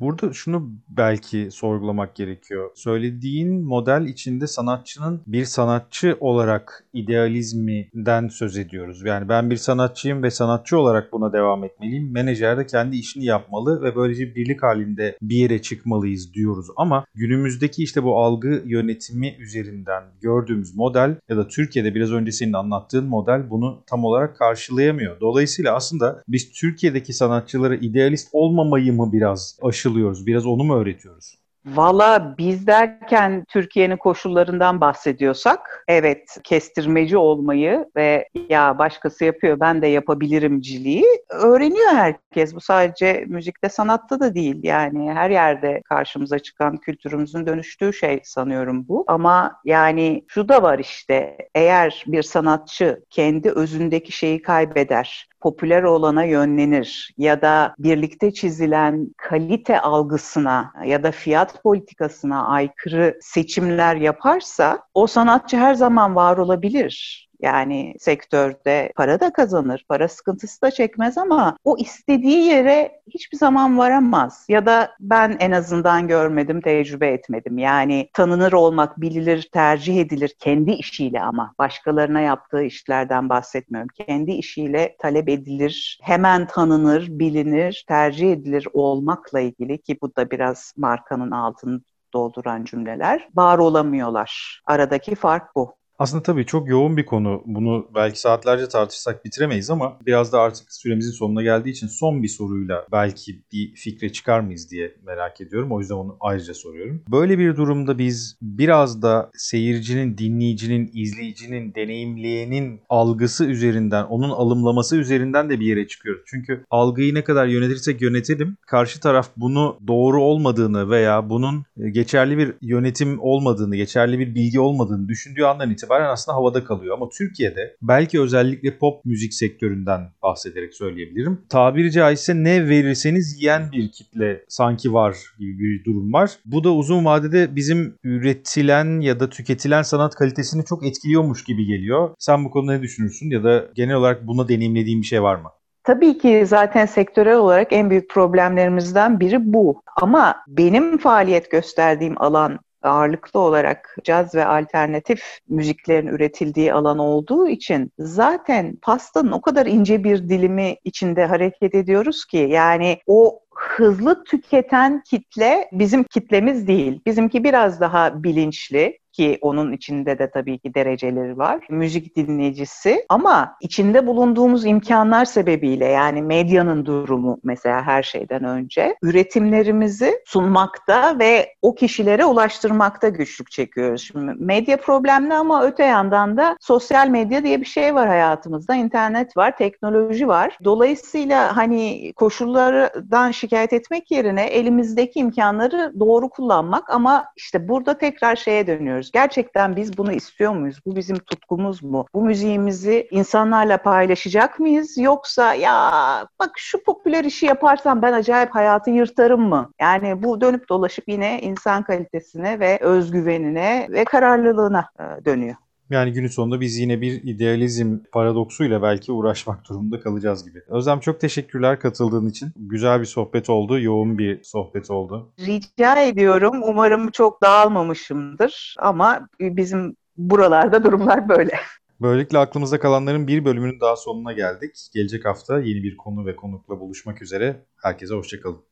Burada 0.00 0.32
şunu 0.32 0.70
belki 0.88 1.48
sorgulamak 1.50 2.14
gerekiyor. 2.14 2.70
Söylediğin 2.74 3.64
model 3.64 4.06
içinde 4.06 4.46
sanatçının 4.46 5.22
bir 5.26 5.44
sanatçı 5.44 6.16
olarak 6.20 6.84
idealizminden 6.92 8.28
söz 8.28 8.56
ediyoruz. 8.56 9.02
Yani 9.04 9.28
ben 9.28 9.50
bir 9.50 9.56
sanatçıyım 9.56 10.22
ve 10.22 10.30
sanatçı 10.30 10.78
olarak 10.78 11.12
buna 11.12 11.32
devam 11.32 11.64
etmeliyim. 11.64 12.12
Menajer 12.12 12.58
de 12.58 12.66
kendi 12.66 12.96
işini 12.96 13.24
yapmalı 13.24 13.82
ve 13.82 13.96
böylece 13.96 14.34
birlik 14.34 14.62
halinde 14.62 15.18
bir 15.22 15.36
yere 15.36 15.62
çıkmalıyız 15.62 16.34
diyoruz. 16.34 16.66
Ama 16.76 17.04
günümüzdeki 17.14 17.82
işte 17.82 18.02
bu 18.02 18.18
algı 18.18 18.62
yönetimi 18.66 19.36
üzerinden 19.38 20.02
gördüğümüz 20.20 20.76
model 20.76 21.16
ya 21.28 21.36
da 21.36 21.48
Türkiye'de 21.48 21.94
biraz 21.94 22.12
önce 22.12 22.32
senin 22.32 22.52
anlattığın 22.52 23.06
model 23.06 23.50
bunu 23.50 23.82
tam 23.86 24.04
olarak 24.04 24.36
karşılayamıyor. 24.36 25.20
Dolayısıyla 25.20 25.74
aslında 25.74 26.22
biz 26.28 26.52
Türkiye'deki 26.52 27.12
sanatçılara 27.12 27.74
idealist 27.74 28.28
olmamayı 28.32 28.92
mı 28.92 29.12
biraz 29.12 29.58
aşı 29.62 29.87
aşılıyoruz? 29.88 30.26
Biraz 30.26 30.46
onu 30.46 30.64
mu 30.64 30.76
öğretiyoruz? 30.76 31.34
Valla 31.66 32.34
biz 32.38 32.66
derken 32.66 33.44
Türkiye'nin 33.48 33.96
koşullarından 33.96 34.80
bahsediyorsak 34.80 35.84
evet 35.88 36.36
kestirmeci 36.44 37.16
olmayı 37.16 37.86
ve 37.96 38.28
ya 38.48 38.78
başkası 38.78 39.24
yapıyor 39.24 39.60
ben 39.60 39.82
de 39.82 39.86
yapabilirimciliği 39.86 41.04
öğreniyor 41.30 41.90
herkes. 41.90 42.54
Bu 42.54 42.60
sadece 42.60 43.24
müzikte 43.26 43.68
sanatta 43.68 44.20
da 44.20 44.34
değil 44.34 44.60
yani 44.62 45.12
her 45.12 45.30
yerde 45.30 45.82
karşımıza 45.84 46.38
çıkan 46.38 46.76
kültürümüzün 46.76 47.46
dönüştüğü 47.46 47.92
şey 47.92 48.20
sanıyorum 48.24 48.88
bu. 48.88 49.04
Ama 49.06 49.60
yani 49.64 50.24
şu 50.28 50.48
da 50.48 50.62
var 50.62 50.78
işte 50.78 51.36
eğer 51.54 52.04
bir 52.06 52.22
sanatçı 52.22 53.04
kendi 53.10 53.50
özündeki 53.50 54.12
şeyi 54.12 54.42
kaybeder 54.42 55.28
popüler 55.40 55.82
olana 55.82 56.24
yönlenir 56.24 57.14
ya 57.18 57.42
da 57.42 57.74
birlikte 57.78 58.32
çizilen 58.32 59.14
kalite 59.16 59.80
algısına 59.80 60.72
ya 60.84 61.02
da 61.02 61.10
fiyat 61.12 61.62
politikasına 61.62 62.46
aykırı 62.46 63.18
seçimler 63.20 63.96
yaparsa 63.96 64.82
o 64.94 65.06
sanatçı 65.06 65.56
her 65.56 65.74
zaman 65.74 66.16
var 66.16 66.36
olabilir. 66.36 67.27
Yani 67.40 67.94
sektörde 67.98 68.92
para 68.96 69.20
da 69.20 69.32
kazanır, 69.32 69.84
para 69.88 70.08
sıkıntısı 70.08 70.62
da 70.62 70.70
çekmez 70.70 71.18
ama 71.18 71.56
o 71.64 71.76
istediği 71.78 72.44
yere 72.44 73.00
hiçbir 73.06 73.38
zaman 73.38 73.78
varamaz. 73.78 74.46
Ya 74.48 74.66
da 74.66 74.90
ben 75.00 75.36
en 75.40 75.50
azından 75.50 76.08
görmedim, 76.08 76.60
tecrübe 76.60 77.08
etmedim. 77.08 77.58
Yani 77.58 78.10
tanınır 78.12 78.52
olmak, 78.52 79.00
bililir, 79.00 79.48
tercih 79.52 80.00
edilir 80.00 80.34
kendi 80.38 80.70
işiyle 80.70 81.20
ama 81.20 81.54
başkalarına 81.58 82.20
yaptığı 82.20 82.62
işlerden 82.62 83.28
bahsetmiyorum. 83.28 83.88
Kendi 84.06 84.32
işiyle 84.32 84.96
talep 84.98 85.28
edilir, 85.28 85.98
hemen 86.02 86.46
tanınır, 86.46 87.06
bilinir, 87.08 87.84
tercih 87.88 88.32
edilir 88.32 88.68
olmakla 88.72 89.40
ilgili 89.40 89.82
ki 89.82 89.98
bu 90.02 90.16
da 90.16 90.30
biraz 90.30 90.72
markanın 90.76 91.30
altını 91.30 91.80
dolduran 92.12 92.64
cümleler 92.64 93.28
var 93.34 93.58
olamıyorlar. 93.58 94.62
Aradaki 94.66 95.14
fark 95.14 95.56
bu. 95.56 95.77
Aslında 95.98 96.22
tabii 96.22 96.46
çok 96.46 96.68
yoğun 96.68 96.96
bir 96.96 97.06
konu. 97.06 97.42
Bunu 97.46 97.86
belki 97.94 98.20
saatlerce 98.20 98.68
tartışsak 98.68 99.24
bitiremeyiz 99.24 99.70
ama 99.70 99.98
biraz 100.06 100.32
da 100.32 100.40
artık 100.40 100.72
süremizin 100.72 101.10
sonuna 101.10 101.42
geldiği 101.42 101.70
için 101.70 101.86
son 101.86 102.22
bir 102.22 102.28
soruyla 102.28 102.86
belki 102.92 103.42
bir 103.52 103.74
fikre 103.74 104.12
çıkar 104.12 104.40
mıyız 104.40 104.70
diye 104.70 104.94
merak 105.06 105.40
ediyorum. 105.40 105.72
O 105.72 105.80
yüzden 105.80 105.94
onu 105.94 106.16
ayrıca 106.20 106.54
soruyorum. 106.54 107.02
Böyle 107.12 107.38
bir 107.38 107.56
durumda 107.56 107.98
biz 107.98 108.36
biraz 108.42 109.02
da 109.02 109.30
seyircinin, 109.34 110.18
dinleyicinin, 110.18 110.90
izleyicinin, 110.94 111.74
deneyimleyenin 111.74 112.80
algısı 112.88 113.44
üzerinden, 113.44 114.04
onun 114.04 114.30
alımlaması 114.30 114.96
üzerinden 114.96 115.50
de 115.50 115.60
bir 115.60 115.66
yere 115.66 115.86
çıkıyoruz. 115.86 116.22
Çünkü 116.26 116.64
algıyı 116.70 117.14
ne 117.14 117.24
kadar 117.24 117.46
yönetirsek 117.46 118.02
yönetelim, 118.02 118.56
karşı 118.66 119.00
taraf 119.00 119.30
bunu 119.36 119.78
doğru 119.86 120.22
olmadığını 120.22 120.90
veya 120.90 121.30
bunun 121.30 121.64
geçerli 121.92 122.38
bir 122.38 122.54
yönetim 122.62 123.20
olmadığını, 123.20 123.76
geçerli 123.76 124.18
bir 124.18 124.34
bilgi 124.34 124.60
olmadığını 124.60 125.08
düşündüğü 125.08 125.44
andan 125.44 125.70
itibaren 125.70 125.87
aslında 125.90 126.36
havada 126.36 126.64
kalıyor. 126.64 126.94
Ama 126.96 127.08
Türkiye'de 127.08 127.76
belki 127.82 128.20
özellikle 128.20 128.78
pop 128.78 129.04
müzik 129.04 129.34
sektöründen 129.34 130.00
bahsederek 130.22 130.74
söyleyebilirim. 130.74 131.40
Tabiri 131.48 131.92
caizse 131.92 132.34
ne 132.34 132.68
verirseniz 132.68 133.36
yiyen 133.40 133.72
bir 133.72 133.92
kitle 133.92 134.44
sanki 134.48 134.92
var 134.92 135.16
gibi 135.38 135.58
bir 135.58 135.84
durum 135.84 136.12
var. 136.12 136.30
Bu 136.44 136.64
da 136.64 136.74
uzun 136.74 137.04
vadede 137.04 137.56
bizim 137.56 137.94
üretilen 138.04 139.00
ya 139.00 139.20
da 139.20 139.28
tüketilen 139.28 139.82
sanat 139.82 140.14
kalitesini 140.14 140.64
çok 140.64 140.86
etkiliyormuş 140.86 141.44
gibi 141.44 141.66
geliyor. 141.66 142.10
Sen 142.18 142.44
bu 142.44 142.50
konuda 142.50 142.72
ne 142.72 142.82
düşünürsün 142.82 143.30
ya 143.30 143.44
da 143.44 143.64
genel 143.74 143.94
olarak 143.94 144.26
buna 144.26 144.48
deneyimlediğin 144.48 145.00
bir 145.00 145.06
şey 145.06 145.22
var 145.22 145.34
mı? 145.34 145.48
Tabii 145.84 146.18
ki 146.18 146.44
zaten 146.46 146.86
sektörel 146.86 147.36
olarak 147.36 147.72
en 147.72 147.90
büyük 147.90 148.10
problemlerimizden 148.10 149.20
biri 149.20 149.52
bu. 149.52 149.82
Ama 150.02 150.36
benim 150.48 150.98
faaliyet 150.98 151.50
gösterdiğim 151.50 152.22
alan 152.22 152.58
ağırlıklı 152.82 153.40
olarak 153.40 153.96
caz 154.04 154.34
ve 154.34 154.44
alternatif 154.46 155.38
müziklerin 155.48 156.06
üretildiği 156.06 156.72
alan 156.72 156.98
olduğu 156.98 157.48
için 157.48 157.92
zaten 157.98 158.78
pastanın 158.82 159.32
o 159.32 159.40
kadar 159.40 159.66
ince 159.66 160.04
bir 160.04 160.28
dilimi 160.28 160.76
içinde 160.84 161.26
hareket 161.26 161.74
ediyoruz 161.74 162.24
ki 162.24 162.36
yani 162.50 162.98
o 163.06 163.40
hızlı 163.58 164.24
tüketen 164.24 165.02
kitle 165.02 165.68
bizim 165.72 166.04
kitlemiz 166.04 166.66
değil. 166.66 167.00
Bizimki 167.06 167.44
biraz 167.44 167.80
daha 167.80 168.22
bilinçli, 168.22 168.98
ki 169.18 169.38
onun 169.40 169.72
içinde 169.72 170.18
de 170.18 170.30
tabii 170.30 170.58
ki 170.58 170.74
dereceleri 170.74 171.38
var. 171.38 171.66
Müzik 171.70 172.16
dinleyicisi 172.16 173.04
ama 173.08 173.56
içinde 173.60 174.06
bulunduğumuz 174.06 174.66
imkanlar 174.66 175.24
sebebiyle 175.24 175.84
yani 175.84 176.22
medyanın 176.22 176.86
durumu 176.86 177.38
mesela 177.44 177.82
her 177.82 178.02
şeyden 178.02 178.44
önce 178.44 178.96
üretimlerimizi 179.02 180.20
sunmakta 180.24 181.18
ve 181.18 181.54
o 181.62 181.74
kişilere 181.74 182.24
ulaştırmakta 182.24 183.08
güçlük 183.08 183.50
çekiyoruz. 183.50 184.02
Şimdi 184.02 184.32
medya 184.38 184.76
problemli 184.76 185.34
ama 185.34 185.64
öte 185.64 185.84
yandan 185.84 186.36
da 186.36 186.56
sosyal 186.60 187.08
medya 187.08 187.44
diye 187.44 187.60
bir 187.60 187.66
şey 187.66 187.94
var 187.94 188.08
hayatımızda. 188.08 188.74
İnternet 188.74 189.36
var, 189.36 189.56
teknoloji 189.56 190.28
var. 190.28 190.58
Dolayısıyla 190.64 191.56
hani 191.56 192.12
koşullardan 192.16 193.30
şikayet 193.30 193.72
etmek 193.72 194.10
yerine 194.10 194.46
elimizdeki 194.46 195.18
imkanları 195.18 195.92
doğru 196.00 196.28
kullanmak 196.28 196.90
ama 196.90 197.24
işte 197.36 197.68
burada 197.68 197.98
tekrar 197.98 198.36
şeye 198.36 198.66
dönüyoruz 198.66 199.07
düşünüyoruz. 199.08 199.12
Gerçekten 199.12 199.76
biz 199.76 199.98
bunu 199.98 200.12
istiyor 200.12 200.52
muyuz? 200.52 200.80
Bu 200.86 200.96
bizim 200.96 201.18
tutkumuz 201.18 201.82
mu? 201.82 202.06
Bu 202.14 202.22
müziğimizi 202.22 203.08
insanlarla 203.10 203.78
paylaşacak 203.78 204.60
mıyız? 204.60 204.98
Yoksa 204.98 205.54
ya 205.54 206.26
bak 206.38 206.50
şu 206.56 206.82
popüler 206.84 207.24
işi 207.24 207.46
yaparsam 207.46 208.02
ben 208.02 208.12
acayip 208.12 208.54
hayatı 208.54 208.90
yırtarım 208.90 209.48
mı? 209.48 209.72
Yani 209.80 210.22
bu 210.22 210.40
dönüp 210.40 210.68
dolaşıp 210.68 211.08
yine 211.08 211.40
insan 211.40 211.82
kalitesine 211.82 212.60
ve 212.60 212.78
özgüvenine 212.80 213.88
ve 213.90 214.04
kararlılığına 214.04 214.84
e, 215.00 215.24
dönüyor. 215.24 215.56
Yani 215.90 216.12
günün 216.12 216.28
sonunda 216.28 216.60
biz 216.60 216.78
yine 216.78 217.00
bir 217.00 217.22
idealizm 217.22 217.98
paradoksuyla 218.12 218.82
belki 218.82 219.12
uğraşmak 219.12 219.68
durumunda 219.68 220.00
kalacağız 220.00 220.44
gibi. 220.44 220.62
Özlem 220.68 221.00
çok 221.00 221.20
teşekkürler 221.20 221.80
katıldığın 221.80 222.28
için. 222.28 222.52
Güzel 222.56 223.00
bir 223.00 223.06
sohbet 223.06 223.50
oldu, 223.50 223.80
yoğun 223.80 224.18
bir 224.18 224.42
sohbet 224.42 224.90
oldu. 224.90 225.32
Rica 225.38 226.02
ediyorum. 226.02 226.60
Umarım 226.62 227.10
çok 227.10 227.42
dağılmamışımdır 227.42 228.76
ama 228.78 229.28
bizim 229.40 229.96
buralarda 230.16 230.84
durumlar 230.84 231.28
böyle. 231.28 231.52
Böylelikle 232.00 232.38
aklımızda 232.38 232.80
kalanların 232.80 233.26
bir 233.26 233.44
bölümünün 233.44 233.80
daha 233.80 233.96
sonuna 233.96 234.32
geldik. 234.32 234.88
Gelecek 234.94 235.24
hafta 235.24 235.60
yeni 235.60 235.82
bir 235.82 235.96
konu 235.96 236.26
ve 236.26 236.36
konukla 236.36 236.80
buluşmak 236.80 237.22
üzere. 237.22 237.64
Herkese 237.82 238.14
hoşçakalın. 238.14 238.62